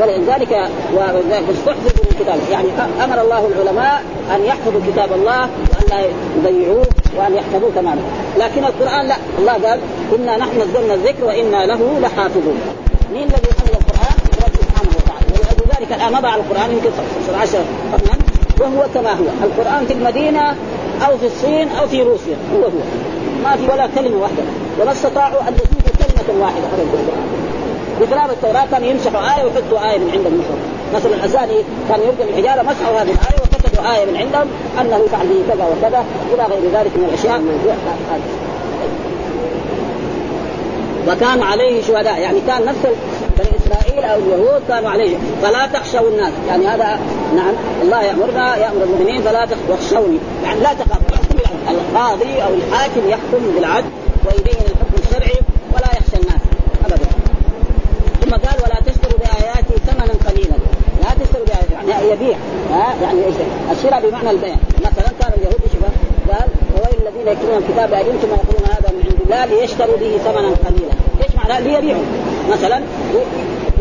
[0.00, 2.68] ولذلك ولذلك استحفظوا من كتاب يعني
[3.04, 4.02] أمر الله العلماء
[4.34, 6.00] أن يحفظوا كتاب الله وأن لا
[6.48, 8.02] يضيعوه وأن يحفظوه تماما.
[8.38, 9.16] لكن القرآن لا.
[9.38, 9.80] الله قال
[10.18, 12.58] إنا نحن نزلنا الذكر وإنا له لحافظون.
[13.12, 15.26] مين الذي حفظ القرآن؟ رب سبحانه وتعالى.
[15.60, 16.90] ولذلك الآن مضى القرآن يمكن
[17.28, 17.58] 15
[17.92, 18.14] قرنا
[18.60, 19.24] وهو كما هو.
[19.44, 20.56] القرآن في المدينة
[21.06, 22.36] أو في الصين أو في روسيا.
[22.54, 22.82] هو هو.
[23.44, 24.42] ما في ولا كلمة واحدة.
[24.80, 26.66] وما استطاعوا أن يزيدوا كلمة واحدة.
[26.72, 27.44] على القران
[28.00, 30.58] بخلاف التوراة كانوا يمسحوا آية ويحطوا آية من عند المصحف
[30.94, 34.48] مثلا الأزاني كانوا يرجم الحجارة مسحوا هذه الآية وكتبوا آية من عندهم.
[34.80, 37.40] أنه يفعل به كذا وكذا إلى غير ذلك من الأشياء.
[41.08, 42.18] وكان عليه شهداء.
[42.20, 42.78] يعني كان نفس
[43.38, 45.16] بني إسرائيل أو اليهود كانوا عليه.
[45.42, 46.32] فلا تخشوا الناس.
[46.48, 46.98] يعني هذا
[47.36, 51.14] نعم الله يأمرنا يأمر المؤمنين فلا تخشوني يعني لا تخافوا.
[51.70, 53.90] القاضي أو الحاكم يحكم بالعدل.
[54.26, 55.38] واليه الحكم الشرعي
[55.74, 56.42] ولا يخشى الناس
[56.84, 57.08] ابدا.
[58.20, 60.56] ثم قال ولا تشتروا بآياتي ثمنا قليلا.
[61.02, 61.74] لا تشتروا بآياتي.
[61.90, 62.36] يعني يبيع
[62.70, 63.34] ها؟ يعني إيش؟
[63.72, 64.56] الشراء بمعنى البيع.
[64.80, 65.72] مثلا كان اليهود إيش
[66.30, 70.48] قال وويل الذين يكتبون الكتاب بايديهم ثم يقولون هذا من عند الله ليشتروا به ثمنا
[70.66, 70.94] قليلا.
[71.22, 72.02] إيش معناه؟ ليبيعوا.
[72.52, 72.80] مثلا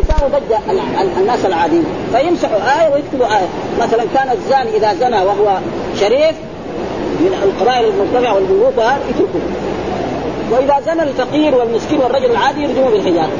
[0.04, 0.52] يساووا ضد
[1.18, 1.86] الناس العاديين.
[2.16, 3.48] فيمسحوا آية ويكتبوا آية.
[3.82, 5.58] مثلا كان الزاني إذا زنى وهو
[6.00, 6.36] شريف
[7.20, 8.74] من القبائل المرتفعة والبيوت
[9.10, 9.42] يتركوه
[10.54, 13.32] وإذا زنى الفقير والمسكين والرجل العادي يرجموه بالحجارة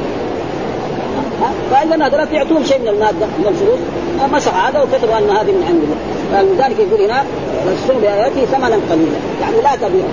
[1.70, 3.78] فاذا هذول يعطون شيء من المادة من الفلوس.
[4.32, 5.98] مسح هذا وكتبوا أن هذه من عند الله
[6.32, 7.24] فلذلك يقول هنا
[7.72, 9.18] السوء باياته ثمنا قليلا.
[9.40, 10.04] يعني لا تبيع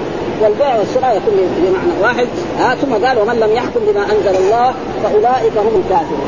[0.42, 2.28] والبيع والشراء يكون بمعنى واحد.
[2.62, 6.28] آه ثم قال ومن لم يحكم بما أنزل الله فأولئك هم الكافرون.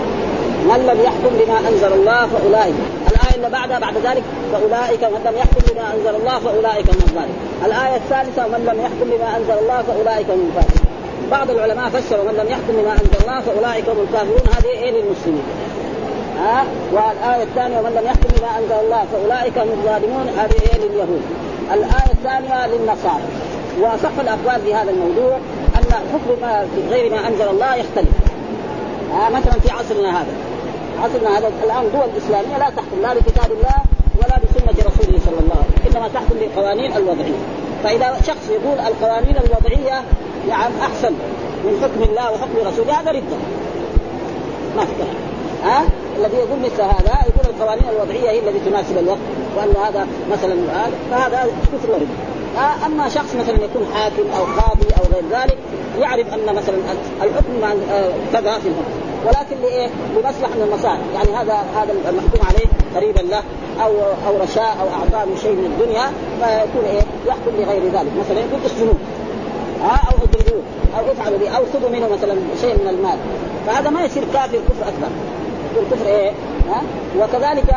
[0.69, 2.75] من لم يحكم بما أنزل الله فأولئك.
[3.11, 7.37] الآية اللي بعدها بعد ذلك فأولئك من لم يحكم بما أنزل الله فأولئك هم الظالمون.
[7.65, 10.87] الآية الثالثة ومن لم يحكم بما أنزل الله فأولئك هم الفاسقون.
[11.31, 15.47] بعض العلماء فسروا من لم يحكم بما أنزل الله فأولئك هم الكافرون هذه إيه للمسلمين؟
[16.39, 20.25] ها؟ آه والآية الثانية ومن لم يحكم بما أنزل الله فأولئك هم الظالمون.
[20.39, 21.23] هذه إيه لليهود؟
[21.73, 23.27] الآية الثانية للنصارى.
[23.81, 25.37] واصح الأقوال في هذا الموضوع
[25.77, 28.15] أن حكم ما غير ما أنزل الله يختلف.
[29.13, 30.33] آه مثلا في عصرنا هذا.
[31.03, 35.55] عصرنا هذا الآن دول اسلاميه لا تحكم لا بكتاب الله ولا بسنة رسوله صلى الله
[35.55, 37.39] عليه وسلم إنما تحكم بالقوانين الوضعية.
[37.83, 40.03] فإذا شخص يقول القوانين الوضعية
[40.49, 41.13] يعني أحسن
[41.63, 43.37] من حكم الله وحكم رسوله هذا ردة.
[44.75, 45.15] ما في كلام.
[45.63, 45.83] ها؟
[46.17, 49.19] الذي يقول مثل هذا يقول القوانين الوضعية هي التي تناسب الوقت
[49.57, 50.55] وأن هذا مثلا
[51.11, 52.07] فهذا كفر ورد.
[52.57, 55.57] أه؟ أما شخص مثلا يكون حاكم أو قاضي أو غير ذلك
[55.99, 56.75] يعرف أن مثلا
[57.21, 57.81] الحكم
[58.33, 58.69] كذا في
[59.25, 63.43] ولكن لإيه؟ لمصلحة من المصالح، يعني هذا هذا المحكوم عليه قريبا له.
[63.81, 63.91] أو
[64.27, 66.05] أو رشاء أو اعطاه شيء من الدنيا
[66.39, 68.95] فيكون إيه؟ يحكم بغير ذلك، مثلا يقول اسجنوه
[69.83, 70.61] ها؟ أو اضربوه.
[70.97, 71.49] أو افعلوا به.
[71.49, 73.17] أو خذوا منه مثلا شيء من المال.
[73.67, 75.09] فهذا ما يصير كافر كفر أكبر.
[75.73, 76.31] يقول كفر إيه؟
[76.69, 76.81] ها؟
[77.19, 77.75] وكذلك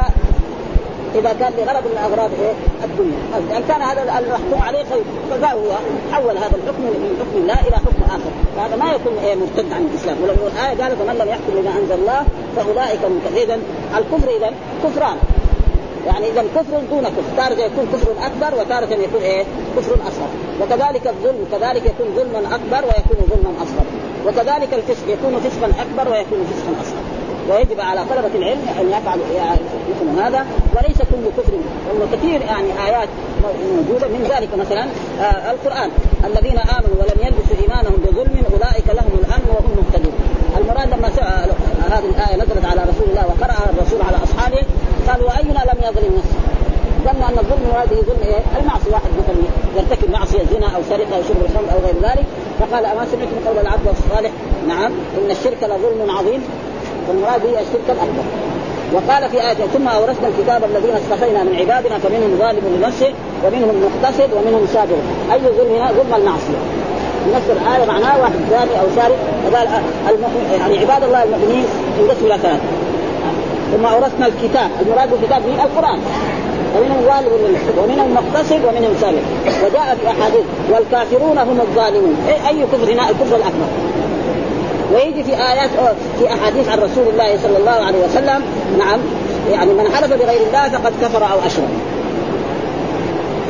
[1.15, 2.53] إذا كان لغرض من أغراض إيه؟
[2.85, 3.19] الدنيا.
[3.57, 5.03] ان كان هذا المحكوم عليه خير.
[5.45, 5.71] هو
[6.13, 8.31] حول هذا الحكم من حكم الله إلى حكم آخر.
[8.57, 10.17] فهذا ما يكون إيه؟ مرتد عن الإسلام.
[10.23, 13.01] ولو الآية قالت ومن لم يحكم بما أنزل الله فأولئك
[13.37, 13.59] اذا
[13.99, 14.51] الكفر اذا
[14.85, 15.17] كفران.
[16.07, 19.45] يعني إذا كفر دون كفر تارة يكون كفر أكبر وتارة يكون إيه؟
[19.77, 20.29] كفر أصغر.
[20.61, 23.87] وكذلك الظلم كذلك يكون ظلما أكبر ويكون ظلما أصغر.
[24.27, 27.03] وكذلك الفسق يكون فسقا أكبر ويكون فسقا أصغر.
[27.51, 29.25] ويجب على طلبة العلم أن يفعلوا
[29.91, 30.47] مثل هذا.
[30.75, 33.09] وليس كل كفر لأنه كثير يعني آيات
[33.77, 34.07] موجودة.
[34.09, 34.85] من ذلك مثلا
[35.21, 35.91] آه القرآن.
[36.25, 40.13] الذين آمنوا ولم يلبسوا إيمانهم بظلم أولئك لهم الأمن وهم مهتدون.
[40.57, 41.09] المراد لما
[41.91, 44.63] هذه الآية نزلت على رسول الله وقرأها الرسول على أصحابه
[45.17, 46.41] قال وأينا لم يظلم نفسه
[47.05, 49.37] ظن أن الظلم هذه ظلم إيه؟ المعصية واحد مثلا
[49.77, 52.27] يرتكب معصية زنا أو سرقة أو شرب الخمر أو غير ذلك.
[52.61, 54.31] فقال أما سمعتم قول العبد الصالح
[54.69, 54.93] نعم.
[55.19, 56.43] إن الشرك لظلم عظيم.
[57.09, 58.25] والمراد هي الشرك الأكبر.
[58.95, 63.13] وقال في آية ثم أورثنا الكتاب الذين اصطفينا من عبادنا فمنهم ظالم لنفسه
[63.45, 65.01] ومنهم مقتصد ومنهم سابق
[65.33, 66.61] أي ظلم ظلم المعصية.
[67.35, 69.69] نفس الآية معناه واحد زاني أو سارق فقال
[70.09, 71.65] المؤمن يعني عباد الله المؤمنين
[72.01, 72.61] ينقسموا إلى ثلاث
[73.73, 74.71] ثم أورثنا الكتاب.
[74.83, 75.99] المراد بالكتاب من القرآن.
[76.77, 79.25] ومنهم ظالم لنفسه ومنهم مقتصد ومنهم سابق.
[79.65, 82.17] وجاء في أحاديث والكافرون هم الظالمون.
[82.49, 83.69] أي كفر هنا؟ الكفر الأكبر.
[84.95, 85.71] ويجي في آيات
[86.19, 88.43] في أحاديث عن رسول الله صلى الله عليه وسلم.
[88.79, 88.99] نعم
[89.51, 91.69] يعني من حلف بغير الله فقد كفر أو أشرك.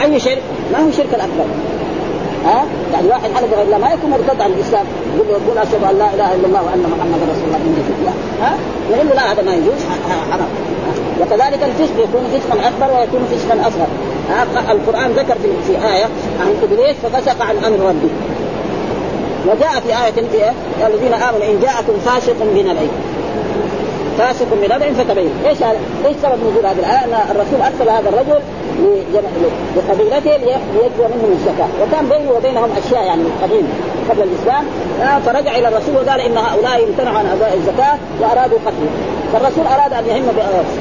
[0.02, 1.44] أي شرك؟ ما هو شرك الأكبر.
[2.46, 4.87] ها؟ يعني واحد حلف بغير الله ما يكون مرتد عن الإسلام.
[5.16, 7.59] يقول له يقول أشهد أن لا إله إلا الله وأن محمدا رسول الله.
[8.04, 8.46] لا.
[8.46, 8.56] ها؟
[8.90, 9.80] يقول لا هذا ما يجوز.
[10.30, 10.48] حرام.
[11.20, 13.87] وكذلك الفسق يكون فسقا أكبر ويكون فسقا أصغر.
[14.70, 16.04] القرآن ذكر في, في آية
[16.40, 18.11] عن إبليس ففسق عن أمر ربه.
[19.46, 22.88] وجاء في آية في الذين آمنوا إن جاءكم فاسق بنبأ
[24.18, 25.31] فاسق بنبأ فتبين.
[25.46, 28.40] إيش هذا؟ إيش سبب نزول هذه الآية؟ أن الرسول أرسل هذا الرجل
[29.76, 31.68] لقبيلته ليجزي منهم الزكاة.
[31.83, 33.68] وكان بينه وبينهم أشياء يعني قديم
[34.11, 34.64] قبل الإسلام
[35.02, 38.90] آه، فرجع إلى الرسول وقال إن هؤلاء امتنعوا عن أداء الزكاة وأرادوا قتله.
[39.33, 40.24] فالرسول أراد أن يهم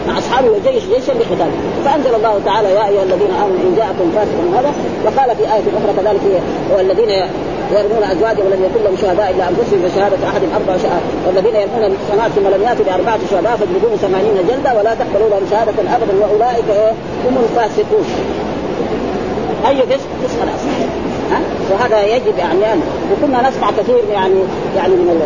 [0.07, 1.51] مع أصحابه وجيش جيشا لقتال
[1.85, 4.73] فأنزل الله تعالى يا أيها الذين آمنوا إن جاءكم فاسق هذا
[5.05, 6.41] وقال في آية أخرى كذلك
[6.77, 7.29] والذين
[7.71, 11.11] يرمون أزواجهم ولم يكن لهم شهداء إلا أنفسهم فشهادة أحد أربع شهادات.
[11.27, 15.95] والذين يرمون المحصنات ثم لم ياتوا باربعه شهداء فاجلدوهم ثمانين جلدة ولا تقبلوا لهم شهادة
[15.95, 16.91] أبدا وأولئك إيه؟
[17.25, 18.05] هم الفاسقون.
[19.67, 20.67] أي فسق؟ فسق الاصل
[21.31, 21.39] ها؟
[21.71, 24.39] وهذا يجب يعني وكنا نسمع كثير يعني
[24.75, 25.21] يعني من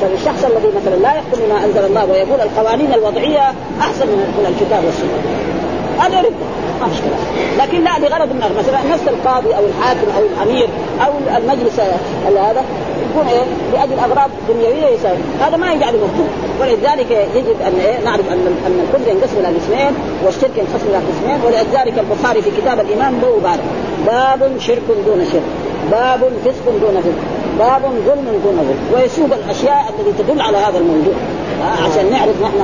[0.00, 5.53] فالشخص الذي مثلا لا يحكم بما أنزل الله ويقول القوانين الوضعية أحسن من الكتاب والسنة.
[6.00, 6.32] هذا يرد.
[6.80, 7.16] ما مشكلة.
[7.58, 10.68] لكن لا لغرض النار مثلا نفس القاضي أو الحاكم أو الأمير
[11.06, 11.80] أو المجلس
[12.26, 12.64] هذا
[13.10, 15.18] يكون إيه؟ لأجل أغراض دنيوية يساوي.
[15.40, 16.26] هذا ما يجعله مفتوح
[16.60, 21.38] ولذلك يجب أن إيه؟ نعرف أن أن الكفر ينقسم إلى قسمين والشرك ينقسم إلى قسمين
[21.46, 23.58] ولذلك البخاري في كتاب الايمان له باب
[24.06, 25.42] باب شرك دون شرك.
[25.90, 27.20] باب فسق دون فسق.
[27.58, 28.78] باب ظلم دون ظلم.
[28.94, 31.14] ويسوق الأشياء التي تدل على هذا الموضوع.
[31.62, 32.60] عشان نعرف نحن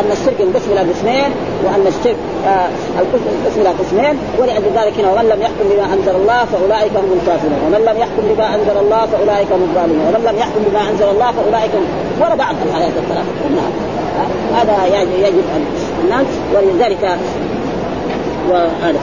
[0.00, 1.30] أن الشرك ينقسم إلى قسمين
[1.64, 2.16] وأن الشرك
[2.46, 2.68] آه
[2.98, 7.60] ينقسم إلى قسمين ولأجل ذلك هنا ومن لم يحكم بما أنزل الله فأولئك هم الكافرون.
[7.66, 10.06] ومن لم يحكم بما أنزل الله فأولئك هم الظالمون.
[10.08, 11.86] ومن لم يحكم بما أنزل الله فأولئك هم
[12.20, 13.32] ولا بعض الآيات الثلاثة.
[13.58, 13.72] نعم
[14.54, 15.64] هذا يعني يجب ان
[16.04, 17.18] الناس ولذلك
[18.50, 19.00] وهذا.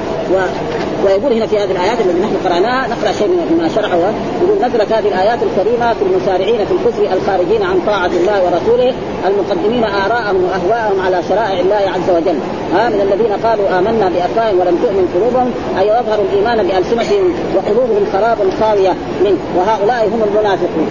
[1.05, 3.97] ويقول هنا في هذه الآيات التي نحن قرأناها نقرأ شيء مما شرحه.
[3.97, 8.93] يقول نزلت هذه الآيات الكريمة في المسارعين في الكفر الخارجين عن طاعة الله ورسوله
[9.27, 12.39] المقدمين آراءهم وأهواءهم على شرائع الله عز وجل.
[12.73, 18.37] ها من الذين قالوا آمنا بأفواههم ولم تؤمن قلوبهم أي يظهر الإيمان بألسنتهم وقلوبهم خراب
[18.59, 19.37] خاوية منه.
[19.57, 20.87] وهؤلاء هم المنافقون.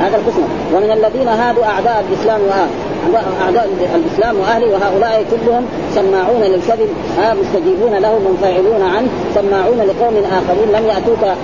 [0.00, 0.42] هذا القسم.
[0.74, 2.40] ومن الذين هادوا أعداء الإسلام
[3.42, 6.88] اعداء الإسلام واهله وهؤلاء كلهم سماعون للكذب
[7.40, 10.72] مستجيبون له منفعلون عنه سماعون لقوم آخرين.
[10.72, 11.36] لم ياتوك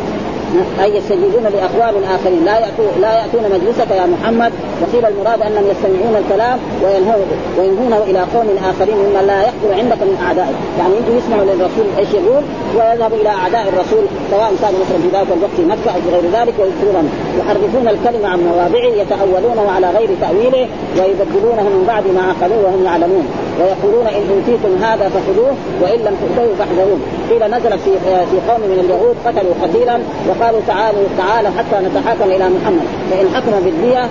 [0.82, 2.44] أي يستجيبون لأقوام آخرين.
[3.00, 4.52] لا يأتون مجلسك يا محمد.
[4.82, 7.26] وقيل المراد انهم يستمعون الكلام وينهون
[7.58, 12.10] وينهونه إلى قوم آخرين ممن لا يحضر عندك من اعدائك، يعني يجوا يسمعوا للرسول إيش
[12.20, 12.42] يقول
[12.76, 16.54] ويذهب إلى أعداء الرسول سواء كانوا مثلا في ذلك الوقت في مكة أو غير ذلك
[16.60, 17.06] ويذكرون
[17.38, 20.64] يحرفون الكلمة عن مواضعه يتأولونه على غير تأويله
[20.98, 23.26] ويبدلونه من بعد ما عقلوه وهم يعلمون.
[23.60, 26.98] ويقولون إن أوتيتم هذا فخذوه وإن لم تؤتوه فاحذروه.
[27.30, 27.92] قيل نزلت في
[28.30, 29.96] في قوم من اليهود قتلوا قتيلا
[30.28, 32.86] وقالوا تعالوا تعالوا حتى نتحاكم إلى محمد.
[33.10, 34.02] فإن حكم بالدية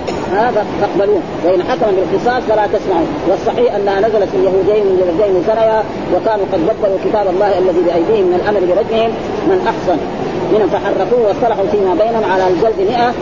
[0.80, 3.06] فاقبلوه وإن حكم بالقصاص فلا تسمعوا.
[3.28, 5.82] والصحيح أنها نزلت في اليهودين من الذين سنيا
[6.14, 9.10] وكانوا قد بدلوا كتاب الله الذي بأيديهم من الأمر برجمهم
[9.48, 9.98] من أحسن.
[10.54, 13.12] منهم فحرفوه واصطلحوا فيما بينهم على الجلد 100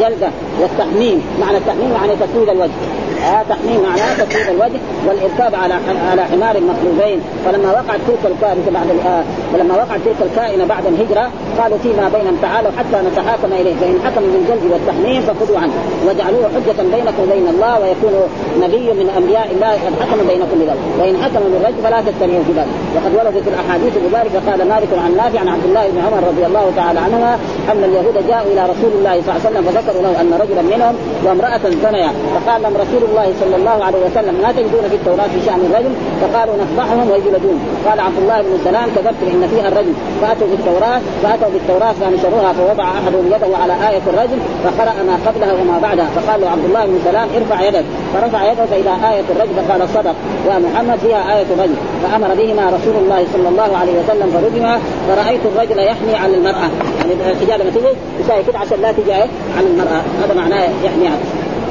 [0.00, 0.28] جلدة.
[0.60, 1.22] والتحميم.
[1.40, 2.70] معنى التحميم يعني تسويد الوجه.
[3.18, 5.74] آه تحميم معناه تسويد الوجه والإركاب على
[6.10, 11.30] على حمار مخلوبين فلما وقعت تلك الكائنه بعد آه فلما وقعت تلك الكائنة بعد الهجرة
[11.58, 15.72] قالوا فيما بينهم تعالوا حتى نتحاكم إليه فإن حكم بالجلد والتحميم فخذوا عنه.
[16.08, 18.14] وجعلوه حجة بينكم وبين الله ويكون
[18.62, 22.72] نبي من أنبياء الله قد حكم بينكم بذلك وإن حكم بالرجل فلا تستمعوا في ذلك.
[22.96, 26.72] وقد وردت الأحاديث بذلك قال مالك عن نافع عن عبد الله بن عمر رضي الله
[26.76, 27.38] تعالى عنهما
[27.72, 30.94] أن اليهود جاءوا إلى رسول الله صلى الله عليه وسلم فذكروا له أن رجلا منهم
[31.24, 35.40] وامرأة زنيا فقال لهم رسول الله صلى الله عليه وسلم ما تجدون في التوراة في
[35.46, 35.92] شأن الرجل
[36.22, 37.58] فقالوا نفضحهم ويجلدون.
[37.86, 39.94] قال عبد الله بن سلام كذبتم إن فيها الرجل.
[40.22, 45.78] فأتوا بالتوراة فأتوا بالتوراة فنشروها فوضع أحدهم يده على آية الرجل فقرأ ما قبلها وما
[45.82, 46.08] بعدها.
[46.16, 47.84] فقال عبد الله بن سلام ارفع يدك.
[48.14, 50.16] فرفع يده فإذا آية الرجل فقال صدق.
[50.48, 51.78] يا محمد فيها آية الرجل.
[52.02, 56.68] فأمر بهما رسول الله صلى الله عليه وسلم فرجما فرأيت الرجل يحمي على المرأة.
[56.98, 57.86] يعني الحجاب لما تيجي
[58.20, 59.12] يساوي كده عشان لا تجي
[59.56, 60.00] على المرأة.
[60.22, 61.06] هذا معناه يحمي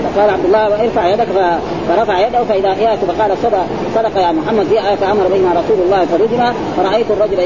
[0.05, 1.27] فقال عبد الله ارفع يدك
[1.89, 3.65] فرفع يده فإذا إيه فقال صدق
[3.95, 4.65] صدق يا محمد.
[4.65, 7.39] في آية فامر بهما رسول الله فرجما فرأيت الرجل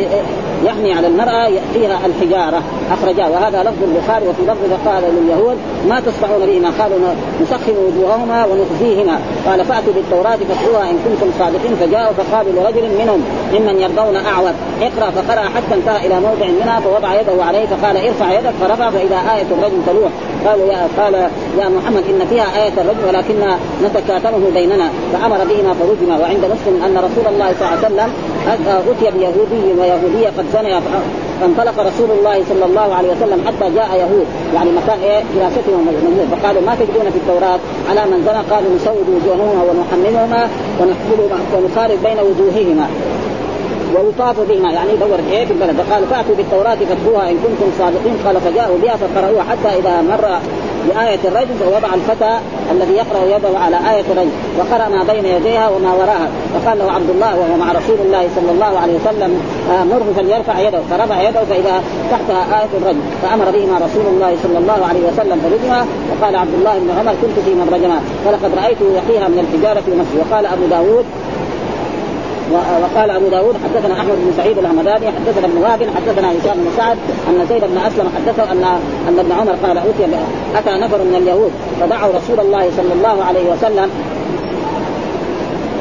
[0.65, 2.63] يحمي على المرأة يأتيها الحجارة.
[2.91, 3.31] أخرجاه.
[3.31, 5.57] وهذا لفظ البخاري وفي لفظ قال لليهود
[5.89, 6.97] ما تصنعون بهما قالوا
[7.41, 9.19] نسخن وجوههما ونخزيهما.
[9.45, 11.75] قال فأتوا بالتوراة فاتلوها إن كنتم صادقين.
[11.75, 13.21] فجاءوا فقالوا لرجل منهم
[13.53, 14.51] ممن يرضون أعور.
[14.81, 18.53] اقرأ فقرأ حتى انتهى إلى موضع منها فوضع يده عليه فقال ارفع يدك.
[18.61, 20.11] فرفع فإذا آية الرجل تلوح
[20.45, 24.89] قالوا يا قال يا محمد إن فيها آية الرجل ولكننا نتكاتمه بيننا.
[25.13, 28.09] فأمر بهما فرجما وعند مسلم أن رسول الله صلى الله عليه وسلم
[28.89, 30.81] أتي بيهودي ويهودية قد زنيا
[31.41, 34.27] فانطلق رسول الله صلى الله عليه وسلم حتى جاء يهود.
[34.55, 35.85] يعني مكان إيه؟ دراستهم
[36.31, 42.19] فقالوا ما تجدون في التوراة على من زنى؟ قالوا نسود وجوههما ونحملهما ونحفلهما ونخالف بين
[42.27, 42.87] وجوههما.
[43.95, 44.71] ويطاف بهما.
[44.71, 45.75] يعني يدور إيه في البلد.
[45.81, 48.15] فقالوا فأتوا بالتوراة فاتلوها إن كنتم صادقين.
[48.25, 50.25] قال فجاءوا بها فقرأوها حتى إذا مر
[50.87, 52.39] بآية الرجل فوضع الفتى
[52.71, 56.29] الذي يقرأ يده على آية الرجل وقرأ ما بين يديها وما وراها.
[56.53, 60.59] فقال له عبد الله وهو مع رسول الله صلى الله عليه وسلم آه مره فليرفع
[60.59, 60.81] يده.
[60.91, 63.01] فرفع يده فإذا تحتها آية الرجل.
[63.23, 67.37] فأمر بهما رسول الله صلى الله عليه وسلم فرجما وقال عبد الله بن عمر كنت
[67.45, 71.05] في من رجما فلقد رأيته يقيها من الحجارة في وقال أبو داود
[72.51, 76.97] وقال أبو داود حدثنا أحمد بن سعيد الهمداني حدثنا ابن وهب حدثنا هشام بن سعد
[77.29, 78.63] أن زيد بن أسلم حدثه ان
[79.07, 80.05] أن ابن عمر قال أوتي
[80.55, 83.89] أتى نفر من اليهود فدعوا رسول الله صلى الله عليه وسلم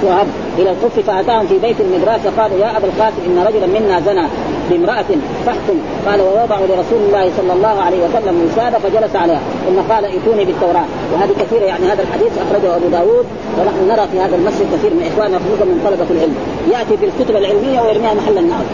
[0.02, 0.26] وهب
[0.58, 4.26] إلى الكف فأتاهم في بيت المدراس فقالوا يا أبا القاسم إن رجلا منا زنى.
[4.70, 5.10] بامرأة
[5.46, 5.78] فاحكم.
[6.06, 9.40] قال ووضعوا لرسول الله صلى الله عليه وسلم وسادة فجلس عليها.
[9.66, 10.84] ثم قال ائتوني بالتوراة.
[11.12, 13.26] وهذه كثيرة يعني هذا الحديث أخرجه أبو داود.
[13.58, 16.36] ونحن نرى في هذا المسجد كثير من إخواننا خصوصا من طلبة العلم.
[16.72, 18.64] يأتي بالكتب العلمية ويرميها محل النار.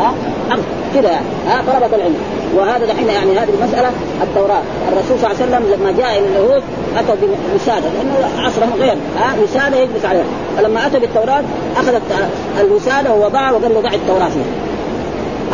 [0.00, 0.14] ها؟
[0.94, 1.26] كذا يعني.
[1.48, 2.16] ها طلبة العلم.
[2.56, 3.90] وهذا دحين يعني هذه المسألة
[4.22, 4.62] التوراة.
[4.92, 6.62] الرسول صلى الله عليه وسلم لما جاء إلى اليهود
[6.96, 7.14] أتوا
[7.52, 10.24] بوسادة لأنه عصرهم غير ها؟ وسادة يجلس عليها
[10.56, 11.42] فلما أتى بالتوراة
[11.76, 12.02] أخذت
[12.60, 14.64] الوسادة ووضعها وقال له ضع التوراة فيها.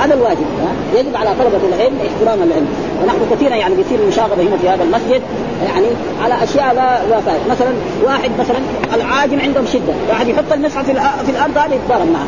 [0.05, 0.47] هذا الواجب؟
[0.95, 2.69] يجب على طلبة العلم احترام العلم.
[3.03, 5.23] ونحن كثيرا يعني بيصير مشاغبة هنا في هذا المسجد
[5.65, 5.87] يعني
[6.25, 7.41] على أشياء لا لا فائدة.
[7.51, 7.69] مثلا
[8.05, 8.59] واحد مثلا
[8.95, 10.93] العاجم عندهم شدة واحد يحط المصحف في,
[11.27, 12.27] في الأرض هذا يتضارب معه.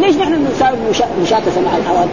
[0.00, 0.76] ليش نحن نساوي
[1.22, 2.10] مشاكسة مع الحوادث؟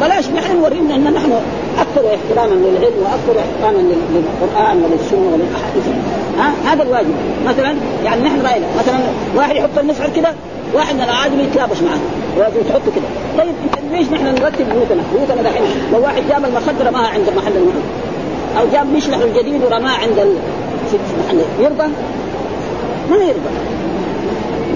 [0.00, 1.32] بلاش نحن نوريهم إن نحن
[1.78, 5.84] أكثر احتراما للعلم وأكثر احتراما للقرآن وللسنة وللأحاديث.
[6.38, 7.14] ها؟ هذا الواجب.
[7.46, 8.98] مثلا يعني نحن راينا مثلا
[9.36, 10.32] واحد يحط المصحف كده
[10.74, 11.98] واحد من العادم يتلابش معه.
[12.36, 13.04] وتحطه كده.
[13.38, 13.54] طيب
[13.92, 17.82] ليش نحن نرتب بيوتنا؟ بيوتنا دحين لو واحد جاب المخدر رماها عند محل المحل.
[18.58, 20.34] أو جاب مشلح الجديد ورماه عند ال...
[20.90, 21.38] في محل.
[21.60, 21.86] يرضى؟
[23.10, 23.75] ما يرضى.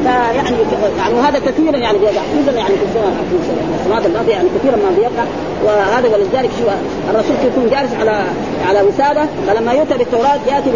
[0.03, 0.59] فيعني
[0.99, 5.25] يعني وهذا كثيرا يعني بيقع خصوصا يعني في السنوات الماضيه يعني كثيرا ما بيقع
[5.65, 6.65] وهذا ولذلك شو
[7.11, 8.25] الرسول يكون جالس على
[8.69, 10.71] على وسادة؟ فلما يؤتى بالتوراة يأتي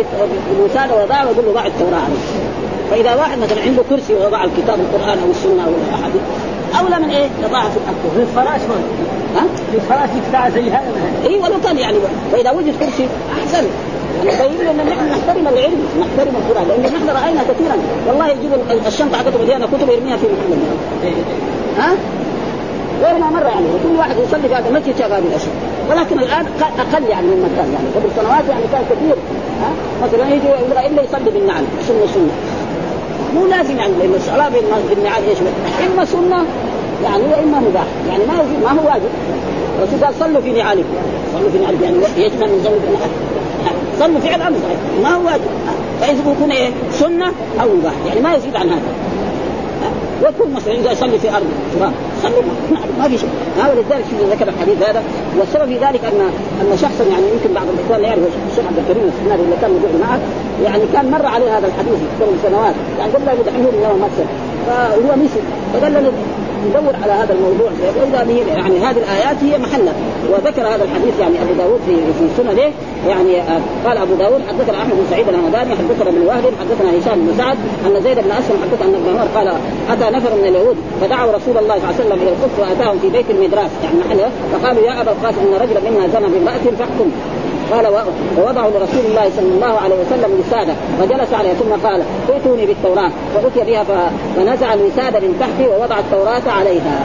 [0.51, 2.01] بالوسادة ويضعها ويقول له ضع التوراة.
[2.05, 2.45] عليه
[2.91, 6.23] فإذا واحد مثلا عنده كرسي ووضع الكتاب القرآن أو السنة أو الاحاديث
[6.81, 7.79] أولى من إيه؟ يضعها في
[8.17, 8.61] في الفراش
[9.37, 10.93] ها؟ في الفراش يفتح زي هذا.
[11.27, 11.97] اي ولو كان يعني
[12.33, 13.09] واذا وجد كرسي
[13.39, 13.57] أحسن.
[13.57, 13.69] يعني
[14.22, 17.77] يبين لنا نحن نحترم العلم نحترم القرآن لأن نحن رأينا كثيرا.
[18.07, 18.50] والله يجيب
[18.87, 20.59] الشنطه حقته مليانه كتب يرميها في محل
[21.79, 21.94] ها؟
[23.03, 25.55] غير ما مره يعني كل واحد يصلي في هذا المسجد شاف هذه الاشياء
[25.90, 26.46] ولكن الآن
[26.79, 27.87] أقل يعني مما كان يعني.
[27.96, 29.16] قبل سنوات يعني كان كثير.
[29.61, 29.70] ها؟
[30.07, 30.48] مثلا يجي
[30.87, 31.64] إلا يصلي بالنعل.
[31.88, 32.35] سنة سنة.
[33.35, 34.48] مو لازم يعني لأن الصلاة
[34.88, 35.38] بالنعال إيش؟
[35.87, 36.44] إما سنة
[37.05, 37.87] يعني وإما مباح.
[38.09, 39.11] يعني ما ما هو واجب.
[39.79, 40.94] الرسول قال صلوا في نعالكم.
[41.35, 41.85] صلوا في نعالكم.
[41.85, 42.83] يعني يجب ان نزود
[44.01, 44.57] صلوا فعل أمر.
[45.03, 45.51] ما هو واجب
[46.01, 47.27] فإذا يكون إيه؟ سنة
[47.63, 48.83] أو مباح يعني ما يزيد عن هذا.
[50.23, 51.47] وكل مسلم إذا يصلي في أرض.
[51.79, 51.92] تراب
[52.23, 52.35] صلي
[52.99, 53.29] ما في شيء
[53.59, 55.03] هذا لذلك ذكر الحديث هذا.
[55.38, 56.21] والسبب في ذلك ان
[56.61, 58.21] أن شخصا يعني يمكن بعض الإخوان لا يعرف
[58.51, 60.19] الشيخ عبد الكريم السناري اللي كان موجود معه.
[60.65, 64.27] يعني كان مر عليه هذا الحديث قبل سنوات يعني قبل لا دحين اليوم مسجد
[64.67, 65.40] فهو نسي
[65.73, 66.11] فقال لنا
[66.71, 67.71] ندور على هذا الموضوع.
[68.56, 69.94] يعني هذه الآيات هي محلها
[70.33, 72.73] وذكر هذا الحديث يعني أبو داود في في سننه.
[73.08, 77.19] يعني آه، قال أبو داود حدثنا أحمد بن سعيد الهمداني حدثنا ابن وهب حدثنا هشام
[77.27, 77.56] بن سعد
[77.87, 79.48] أن زيد بن أسلم حدث أن ابن عمر قال
[79.88, 83.08] أتى نفر من اليهود فدعوا رسول الله صلى الله عليه وسلم إلى القدس وأتاهم في
[83.08, 87.10] بيت المدراس يعني محله فقالوا يا أبا القاسم إن رجلا منا زنى بامرأة فاحكم.
[87.73, 87.87] قال
[88.38, 93.71] ووضعوا لرسول الله صلى الله عليه وسلم وساده فجلس عليها ثم قال ائتوني بالتوراة فاتي
[93.71, 93.85] بها
[94.37, 97.04] فنزع الوسادة من تحته ووضع التوراة عليها.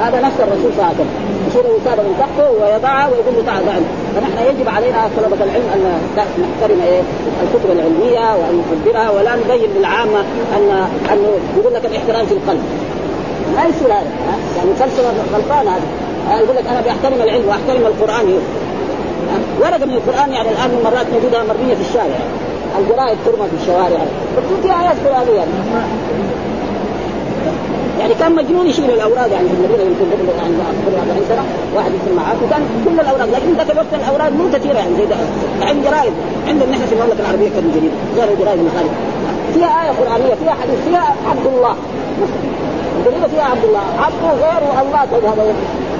[0.00, 1.14] هذا نفس الرسول صلى الله عليه وسلم
[1.48, 3.82] يشيل الوسادة من تحته ويضعها ويقول له تعال بعد
[4.14, 5.82] فنحن يجب علينا طلبة العلم أن
[6.16, 7.00] نحترم إيه؟
[7.42, 10.20] الكتب العلمية وان نقدرها ولا نبين للعامة
[10.56, 10.70] ان
[11.12, 11.28] انه
[11.58, 12.62] يقول لك الاحترام في القلب.
[13.56, 14.12] ما يصير هذا
[14.56, 15.86] يعني فلسفه غلطان هذا.
[16.42, 18.26] يقول لك أنا بحترم العلم وأحترم القرآن.
[19.60, 22.18] ورقه من القرآن يعني الآن مرات نجدها مرمية في الشارع.
[22.78, 24.00] الجرائد ترمى في الشوارع.
[24.36, 25.36] مكتوب فيها آيات قرآنية.
[25.38, 25.50] يعني.
[28.00, 30.54] يعني كان مجنون يشيل الأوراق يعني في المدينة يمكن قبل يعني
[30.86, 31.44] قبل 40 سنه
[31.76, 33.28] واحد يسمع معاه وكان كل الأوراق.
[33.34, 35.16] لكن ذاك الوقت الاوراق مو كثيرة يعني زي ده.
[35.68, 36.12] عند جرائد.
[36.48, 37.92] عندنا نحن في المملكة العربية كان جديد.
[38.16, 38.96] غير الجرائد المخالفه
[39.54, 41.74] فيها آية قرآنية فيها حديث فيها عبد الله.
[42.98, 43.84] الجريده فيها عبد الله.
[44.04, 45.54] عبده غير الله هذا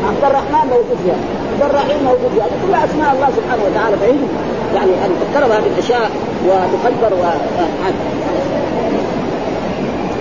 [0.09, 1.38] عبد الرحمن موجود فيها.
[1.67, 2.31] الرحيم موجود.
[2.35, 4.29] فيها كلها أسماء الله سبحانه وتعالى فيجب
[4.75, 6.11] يعني أن تذكر هذه الأشياء
[6.47, 7.25] وتقدر و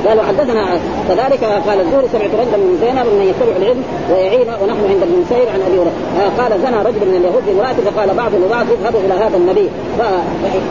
[0.05, 0.63] قالوا حدثنا
[1.09, 5.47] كذلك قال الزهري سمعت رجلا من زينب من يتبع العلم ويعين ونحن عند ابن مسير
[5.53, 5.93] عن أبي هريرة.
[6.39, 9.67] قال زنى رجل من اليهود بامراته فقال بعض الرواة اذهبوا إلى هذا النبي.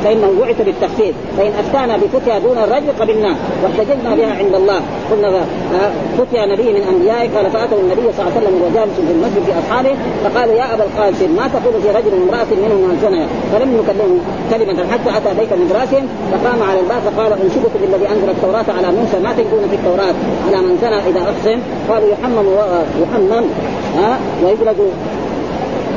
[0.05, 1.15] فإنه بعث بالتخفيف.
[1.39, 4.81] فإن أفتانا بفتيا دون الرجل قبلناه واحتججنا بها عند الله.
[5.11, 5.29] قلنا
[6.19, 7.27] فتيا نبي من أنبيائه.
[7.37, 9.95] قال فأتوا النبي صلى الله عليه وسلم وهو جالس في المسجد في أصحابه.
[10.25, 14.19] فقالوا يا أبا القاسم ما تقول في رجل امرأة منهم من زنى؟ فلم نكلمه
[14.53, 16.05] كلمة حتى أتى بيت من رأسهم.
[16.33, 20.15] فقام على الباب فقال أنشدكم بالذي أنزل التوراة على موسى ما تجدون في التوراة.
[20.47, 21.59] على من زنى إذا أحسن
[21.89, 22.47] قالوا يحمم
[23.03, 23.45] يحمم
[23.99, 24.81] ها ويجلد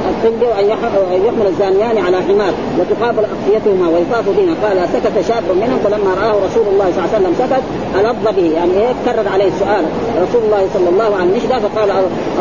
[0.10, 4.54] القلب وان يحمل الزانيان على حمار وتقابل اقصيتهما ويطاف بهما.
[4.64, 7.64] قال سكت شاب منهم فلما رآه رسول الله صلى الله عليه وسلم سكت
[8.00, 8.48] ألظ به.
[8.58, 9.84] يعني إيه؟ كرر عليه السؤال.
[10.26, 11.90] رسول الله صلى الله عليه وسلم فقال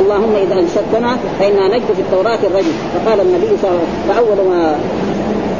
[0.00, 2.74] اللهم إذا أنشدتنا فإنا نجد في التوراة الرجل.
[2.94, 4.62] فقال النبي صلى الله عليه وسلم فأول ما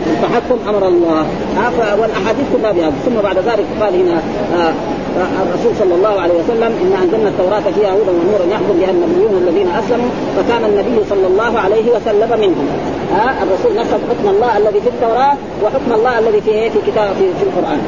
[0.07, 1.27] التحكم أمر الله.
[2.01, 2.93] والأحاديث كلها بهذا.
[3.07, 4.23] ثم بعد ذلك قال هنا
[4.59, 4.73] آه
[5.19, 9.69] الرسول صلى الله عليه وسلم ان أنزلنا التوراة فيها هدى ونور يحكم بها النبيون الذين
[9.81, 12.69] أسلموا فكان النبي صلى الله عليه وسلم منهم.
[13.15, 15.35] ها الرسول نفذ حكم الله الذي في التوراة
[15.65, 17.81] وحكم الله الذي في إيه؟ في كتاب في, في القرآن.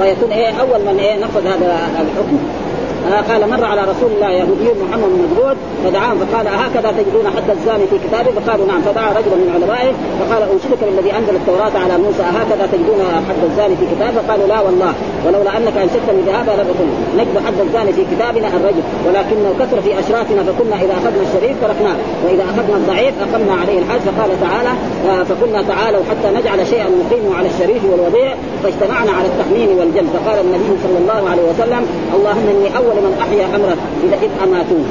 [0.00, 2.38] ويكون إيه؟ أول من إيه؟ نفذ هذا الحكم.
[2.38, 2.65] آه
[3.14, 7.86] قال مر على رسول الله يهودي محمد بن مجرود فدعاهم فقال هكذا تجدون حد الزاني
[7.86, 8.80] في كتابه فقالوا نعم.
[8.82, 13.76] فدعا رجلا من علمائه فقال انشدك بالذي أنزل التوراة على موسى هكذا تجدون حد الزاني
[13.76, 14.92] في كتابه قالوا لا والله
[15.26, 16.88] ولولا أنك انشدتني بهذا أكن
[17.18, 21.96] نجد حد الزاني في كتابنا الرجل ولكنه كثر في أشرافنا فكنا إذا أخذنا الشريف تركناه
[22.24, 24.72] وإذا أخذنا الضعيف أقمنا عليه الحج فقال تعالى
[25.08, 30.08] آه، فقلنا تعالوا حتى نجعل شيئا نقيم على الشريف والوضيع فاجتمعنا على التحميم والجلد.
[30.16, 31.82] فقال النبي صلى الله عليه وسلم
[32.16, 34.86] اللهم إني أول من أحيا امره إذا إذ اماتون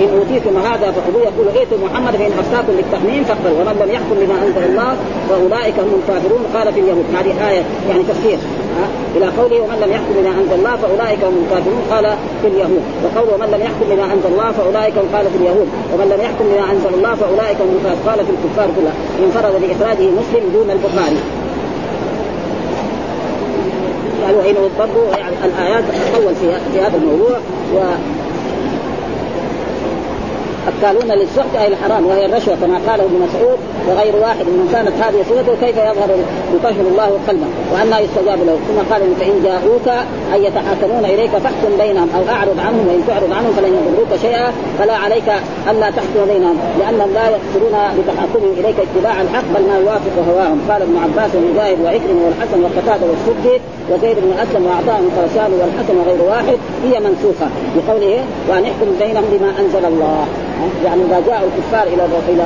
[0.00, 4.36] إن أوتيتم هذا فخذوه يقول ائتوا محمد فإن أفتاكم للتحميم فاقبل ومن لم يحكم بما
[4.46, 4.90] أنزل الله
[5.28, 6.42] فأولئك هم الكافرون.
[6.54, 8.38] قال في اليهود هذه آية يعني تفسير.
[9.16, 11.82] إلى قوله ومن لم يحكم بما أنزل الله فأولئك هم الكافرون.
[11.92, 12.04] قال
[12.42, 12.84] في اليهود.
[13.04, 15.68] وقوله ومن لم يحكم بما أنزل الله فأولئك هم قال في اليهود.
[15.92, 17.76] ومن لم يحكم بما أنزل الله فأولئك هم
[18.08, 18.94] قال في الكفار كلها
[19.24, 21.20] انفرد باخراجه مسلم دون البخاري.
[24.28, 27.38] قالوا حين برضو يعني الآيات تطول في في هذا الموضوع
[27.74, 27.78] و
[30.78, 33.58] التالون للسحت أي الحرام وهي الرشوة كما قاله ابن مسعود
[33.88, 36.10] وغير واحد من كانت هذه صورته كيف يظهر
[36.54, 38.56] يطهر الله قلبه وانها يستجاب له.
[38.68, 39.88] ثم قال فإن جاءوك
[40.34, 44.52] اي يتحاكمون إليك فاحكم بينهم أو أعرض عنهم وإن تعرض عنهم فلن يضروك شيئا.
[44.78, 45.28] فلا عليك
[45.70, 50.58] ألا تحكم بينهم لانهم لا يقصدون بتحاكمهم إليك اتباع الحق بل ما يوافق هواهم.
[50.70, 53.56] قال ابن عباس ومجاهد وعكرمه والحسن وقتادة والسدي
[53.90, 57.48] وزيد بن أسلم وعطاء وخرسان والحسن وغير واحد هي منسوخة.
[57.76, 60.26] بقوله وأن احكم بينهم بما أنزل الله.
[60.84, 62.44] يعني إذا جاء الكفار إلى إلى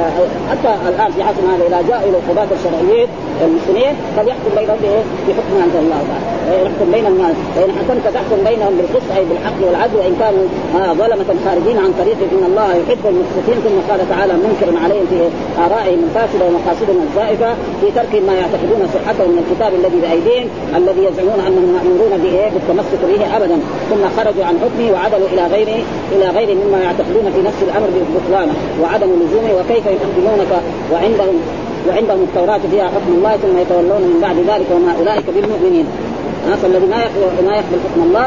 [0.51, 3.09] حتى الآن في حسن هذا إذا جاءوا إلى القضاة الشرعيين
[3.45, 4.79] المسلمين فليحكم بينهم
[5.29, 6.33] بحكم عند الله تعالى.
[6.67, 7.37] يحكم بين الناس.
[7.55, 10.45] فإن حكمت تحكم بينهم بالقسط أي بالحق والعدل وإن كانوا
[11.01, 15.19] ظلمة خارجين عن طريق إن الله يحب المقسطين ثم قال تعالى منكرا عليهم في
[15.67, 17.51] آرائهم الفاسدة ومقاصدهم الزائفة
[17.81, 20.47] في ترك ما يعتقدون صحته من الكتاب الذي بأيديهم
[20.81, 23.59] الذي يزعمون أنهم مأمورون به بالتمسك به ابدا.
[23.91, 25.81] ثم خرجوا عن حكمه وعدلوا إلى غيره
[26.15, 30.53] إلى غير مما يعتقدون في نفس الأمر ببطلانه وعدم لزومه وكيف يحكمونك
[30.93, 31.37] وعندهم
[31.89, 35.87] وعندهم التوراة فيها حكم الله ثم يتولون من بعد ذلك وما أولئك بالمؤمنين.
[36.63, 36.97] فالذي ما
[37.47, 38.27] ما يقبل حكم الله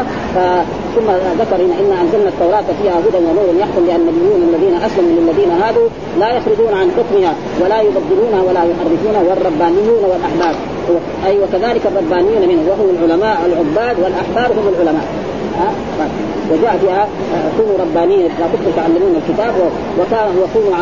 [0.96, 1.08] ثم
[1.42, 5.88] ذكر ان انا أنزلنا التوراة فيها هدى ونور يحكم بأن النبيون الذين أسلموا للذين هادوا
[6.20, 10.56] لا يخرجون عن حكمها ولا يبدلونها ولا يحرفونها والربانيون والاحبار
[11.26, 15.06] أي وكذلك الربانيون منه وهم العلماء العباد والأحبار هم العلماء.
[16.52, 17.08] وجاء فيها
[17.58, 19.54] كونوا ربانيين لا كنتم تعلمون الكتاب
[20.00, 20.74] وكان وكونوا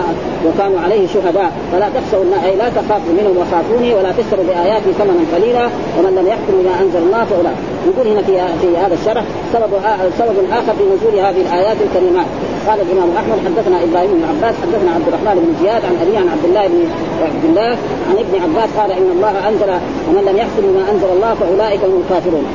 [0.45, 1.51] وكانوا عليه شهداء.
[1.71, 5.65] فلا تخشوا أي لا تخافوا منهم وخافوني ولا تشتروا بآياتي ثمنا قليلا
[5.97, 7.57] ومن لم يحكم بما أنزل الله فأولئك.
[7.87, 9.71] يقول هنا في في هذا الشرح سبب
[10.19, 12.25] سبب آخر في نزول هذه الآيات الكريمات.
[12.67, 16.27] قال الإمام أحمد حدثنا إبراهيم بن عباس حدثنا عبد الرحمن بن زياد عن ابي عن
[16.33, 16.79] عبد الله بن
[17.21, 17.71] عبد الله
[18.09, 19.69] عن ابن عباس قال إن الله انزل
[20.07, 22.45] ومن لم يحكم بما أنزل الله فأولئك هم الكافرون.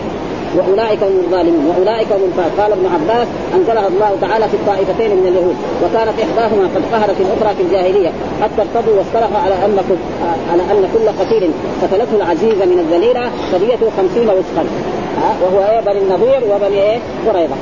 [0.56, 1.64] وأولئك هم الظالمون.
[1.70, 5.56] وأولئك هم الفاسق قال ابن عباس أنزلها الله تعالى في الطائفتين من اليهود.
[5.82, 8.10] وكانت إحداهما قد قهرت الأخرى في الجاهلية.
[8.42, 9.78] حتى ارتضوا واصطلحوا على أن
[10.52, 11.50] على أن كل قتيل
[11.82, 14.64] قتلته العزيزه من الذليله فديته خمسين وسقا
[15.42, 17.54] وهو إيه؟ بني النضير وبني إيه؟ قريظة.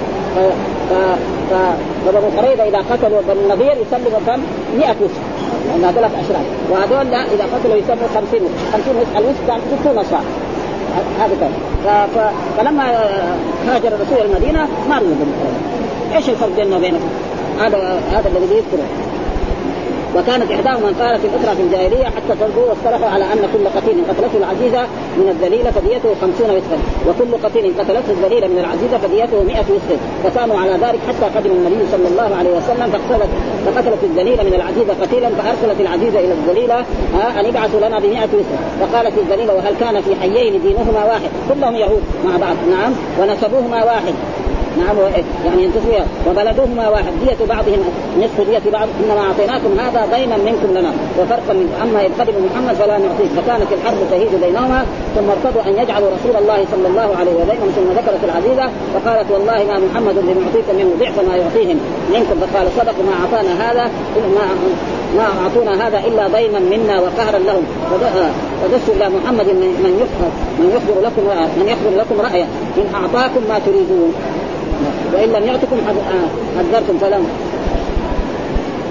[1.51, 4.41] فبنو قريظة إذا قتلوا بني النضير يسلموا كم؟
[4.79, 5.21] 100 وسق
[5.69, 8.41] لأن ثلاث اشراف وهذول إذا قتلوا يسموا 50
[8.73, 10.21] 50 وسق الوسق يعني 60 صاع
[11.21, 11.53] هذا كان
[12.59, 12.85] فلما
[13.67, 15.15] هاجر الرسول المدينة ما رضي
[16.17, 17.09] إيش الفرق بيننا وبينكم؟
[17.61, 19.06] هذا هذا الذي يذكره.
[20.17, 24.83] وكانت إحداهما قالت الاخرى في الجاهليه حتى ترضوا واصطلحوا على أن كل قتيل قتلته العزيزة
[25.17, 30.59] من الذليله فديته خمسون وسقا وكل قتيل قتلته الذليله من العزيزة فديته 100 وسق فكانوا
[30.59, 33.31] على ذلك حتى قدم النبي صلى الله عليه وسلم فقتلت
[33.67, 36.79] فقتلت الذليله من العزيزة قتيلا فأرسلت العزيزه إلى الذليله
[37.41, 41.77] أن ابعثوا لنا ب 100 وسق فقالت الذليله وهل كان في حيين دينهما واحد؟ كلهم
[41.77, 42.57] يهود مع بعض.
[42.71, 44.15] نعم ونسبوهما واحد.
[44.79, 44.97] نعم
[45.47, 45.93] يعني ينتصر
[46.29, 47.13] وبلدهما واحد.
[47.25, 47.81] دية بعضهم
[48.19, 48.89] نصف دية بعض.
[49.05, 50.93] إنما أعطيناكم هذا دينا منكم لنا.
[51.19, 54.85] وفرقا من أما قدم محمد فلا نعطيك فكانت الحرب تهيج بينهما.
[55.17, 59.59] ثم ارتضوا أن يجعلوا رسول الله صلى الله عليه وسلم ثم ذكرت العزيزة فقالت والله
[59.71, 61.79] ما محمد لنعطيك منه ضعف ما يعطيهم
[62.15, 62.37] منكم.
[62.43, 63.85] فقال صدقوا ما أعطانا هذا
[64.37, 64.47] ما
[65.17, 67.65] ما أعطونا هذا إلا ضيما منا وقهرا لهم.
[68.63, 69.47] فدسوا إلى محمد
[69.85, 71.23] من يخبر من يخبر لكم
[71.61, 72.47] من يخبر لكم رايه
[72.79, 74.13] إن أعطاكم ما تريدون.
[75.15, 75.77] وان لم يعطكم
[76.59, 77.27] حذرتم فلم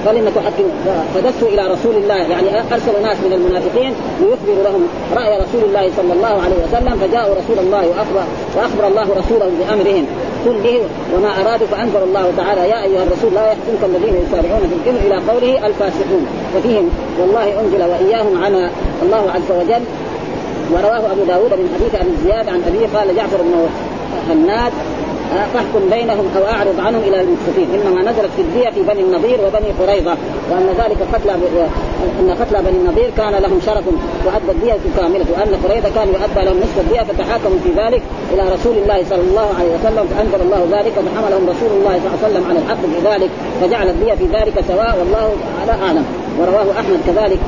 [0.05, 2.15] فلم تحكموا فدسوا إلى رسول الله.
[2.15, 7.35] يعني ارسلوا ناس من المنافقين ليخبروا لهم رأي رسول الله صلى الله عليه وسلم فجاءوا
[7.35, 8.23] رسول الله واخبر
[8.55, 10.05] وأخبر الله رسوله بأمرهم
[10.45, 10.79] كله
[11.15, 15.17] وما أرادوا فانزل الله تعالى يا أيها الرسول لا يحزنك الذين يسارعون في الكفر إلى
[15.31, 16.25] قوله الفاسقون.
[16.53, 16.89] ففيهم
[17.19, 18.69] والله أنزل وإياهم على
[19.03, 19.83] الله عز وجل.
[20.71, 23.53] ورواه أبو داود من حديث أبي زياد عن أبيه قال جعفر بن
[24.29, 24.73] هناد
[25.53, 29.71] فاحكم بينهم أو أعرض عنهم إلى المسلمين إنما نزلت في الدية في بني النضير وبني
[29.79, 30.15] قريظة.
[30.51, 31.29] وأن ذلك قتل
[32.19, 33.83] أن قتل بني النضير كان لهم شرف
[34.25, 35.25] وأدى الدية كاملة.
[35.33, 38.01] وأن قريظة كان يؤدى لهم نصف الدية فتحاكموا في ذلك
[38.33, 40.05] إلى رسول الله صلى الله عليه وسلم.
[40.11, 43.29] فأنزل الله ذلك فحملهم رسول الله صلى الله عليه وسلم على الحق في ذلك
[43.61, 45.31] فجعل الدية في ذلك سواء والله
[45.67, 46.05] تعالى أعلم.
[46.39, 47.39] ورواه أحمد كذلك.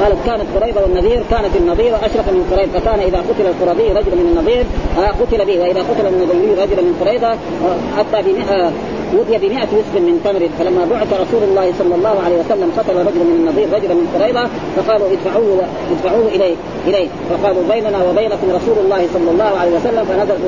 [0.00, 4.26] قالت كانت قريظة والنذير كانت النظير أشرف من قريظ فكان إذا قتل القرظي رجل من
[4.30, 4.64] النظير
[4.98, 5.60] آه قتل به.
[5.60, 7.30] وإذا قتل النظيري رجل من قريظة
[7.66, 8.72] آه حتى بمئة
[9.16, 10.48] وفي بمئة وسق من تمر.
[10.58, 14.44] فلما بعث رسول الله صلى الله عليه وسلم قتل رجل من النظير رجلا من قريظة
[14.76, 15.60] فقالوا ادفعوه
[15.92, 16.54] ادفعوه إليه
[16.88, 17.08] إليه.
[17.30, 20.38] فقالوا بيننا وبينكم رسول الله صلى الله عليه وسلم فنزل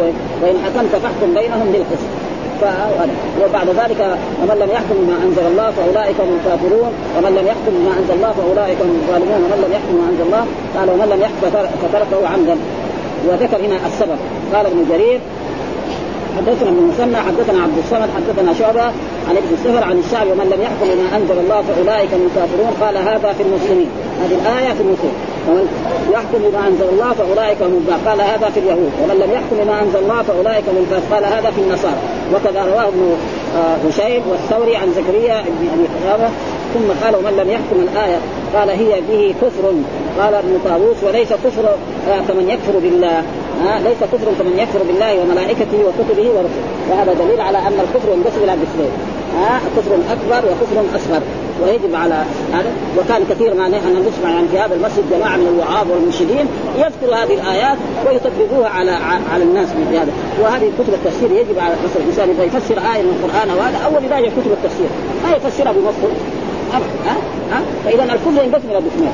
[0.43, 2.11] وإن حكمت فاحكم بينهم بالقسط.
[3.41, 4.01] وبعد ذلك
[4.41, 6.93] ومن لم يحكم بما أنزل الله فأولئك هم الكافرون.
[7.17, 9.41] ومن لم يحكم بما أنزل الله فأولئك هم الظالمون.
[9.45, 10.45] ومن لم يحكم بما أنزل الله
[10.77, 11.41] قال ومن لم يحكم
[11.83, 12.57] فتركه عمدا.
[13.29, 14.19] وذكر هنا السبب.
[14.55, 15.21] قال ابن جرير
[16.37, 18.87] حدثنا ابن مسنى حدثنا عبد الصمد حدثنا شعبة
[19.29, 22.71] عن ابن السفر عن الشعب ومن لم يحكم بما أنزل الله فأولئك هم الكافرون.
[22.83, 23.91] قال هذا في المسلمين.
[24.23, 25.19] هذه الآية في المسلمين.
[25.49, 25.65] ومن
[26.13, 28.93] يحكم بما أنزل الله فأولئك هم قال هذا في اليهود.
[29.03, 32.01] ومن لم يحكم بما أنزل الله فأولئك هم قال هذا في النصارى.
[32.33, 33.17] وكذا رواه ابن
[33.57, 36.29] آه، هشيم والثوري عن زكريا بن أبي قلابه
[36.75, 38.19] ثم قال ومن لم يحكم الآية؟
[38.55, 39.73] قال هي به كفر.
[40.21, 41.69] قال ابن طاووس وليس كفر
[42.09, 43.19] آه، كمن يكفر بالله.
[43.67, 46.65] آه ليس كفر كمن يكفر بالله وملائكته وكتبه ورسله.
[46.91, 48.93] وهذا دليل على أن الكفر ينقسم إلى قسمين
[49.39, 51.23] ها كفر أكبر وكفر أصغر.
[51.63, 52.71] ويجب على هذا.
[52.99, 56.47] وكان كثير ما نحن نسمع يعني في هذا المسجد جماعة من الوعاظ والمنشدين
[56.77, 58.91] يذكر هذه الآيات ويطبقوها على
[59.33, 60.13] على الناس في هذا.
[60.41, 64.31] وهذه كتب التفسير يجب على مثلا الإنسان إذا يفسر آية من القرآن وهذا أول بدايه
[64.31, 64.89] كتب التفسير.
[65.25, 66.13] ما يفسرها بمصر
[66.73, 66.81] ها؟
[67.53, 69.13] ها؟ فإذا الكفر ينقسم إلى قسمين.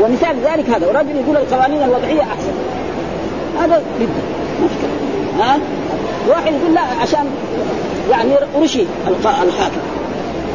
[0.00, 0.86] ومثال ذلك هذا.
[0.86, 2.52] ورجل يقول القوانين الوضعية أحسن.
[3.60, 4.22] هذا جدا.
[5.40, 5.58] ها؟
[6.28, 7.26] واحد يقول لا عشان
[8.10, 8.30] يعني
[8.62, 8.84] رشي
[9.24, 9.80] الحاكم.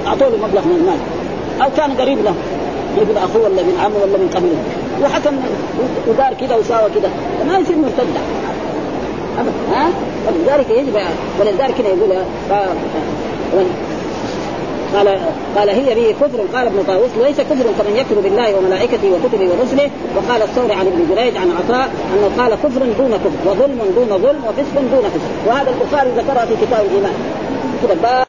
[0.07, 0.99] أعطوه له مبلغ من المال.
[1.61, 2.35] أو كان قريب له.
[2.97, 4.57] يقول أخوه ولا من عمه ولا من قبله.
[5.03, 5.35] وحكم
[6.07, 7.09] ودار كذا وساوى كذا.
[7.47, 8.07] ما يصير مرتد
[9.39, 9.53] أبدا.
[9.71, 9.89] ها؟
[10.27, 10.97] ولذلك يجب
[11.39, 12.11] ولذلك هنا يقول
[14.95, 15.07] قال
[15.57, 16.39] قال هي به كفر.
[16.57, 19.89] قال ابن طاووس ليس كفر كمن يكفر بالله وملائكته وكتبه ورسله.
[20.15, 24.41] وقال الثوري عن ابن جريج عن عطاء أنه قال كفر دون كفر وظلم دون ظلم
[24.47, 25.31] وفسق دون فسق.
[25.47, 27.13] وهذا البخاري ذكرها في كتاب الإيمان.
[27.83, 28.24] كده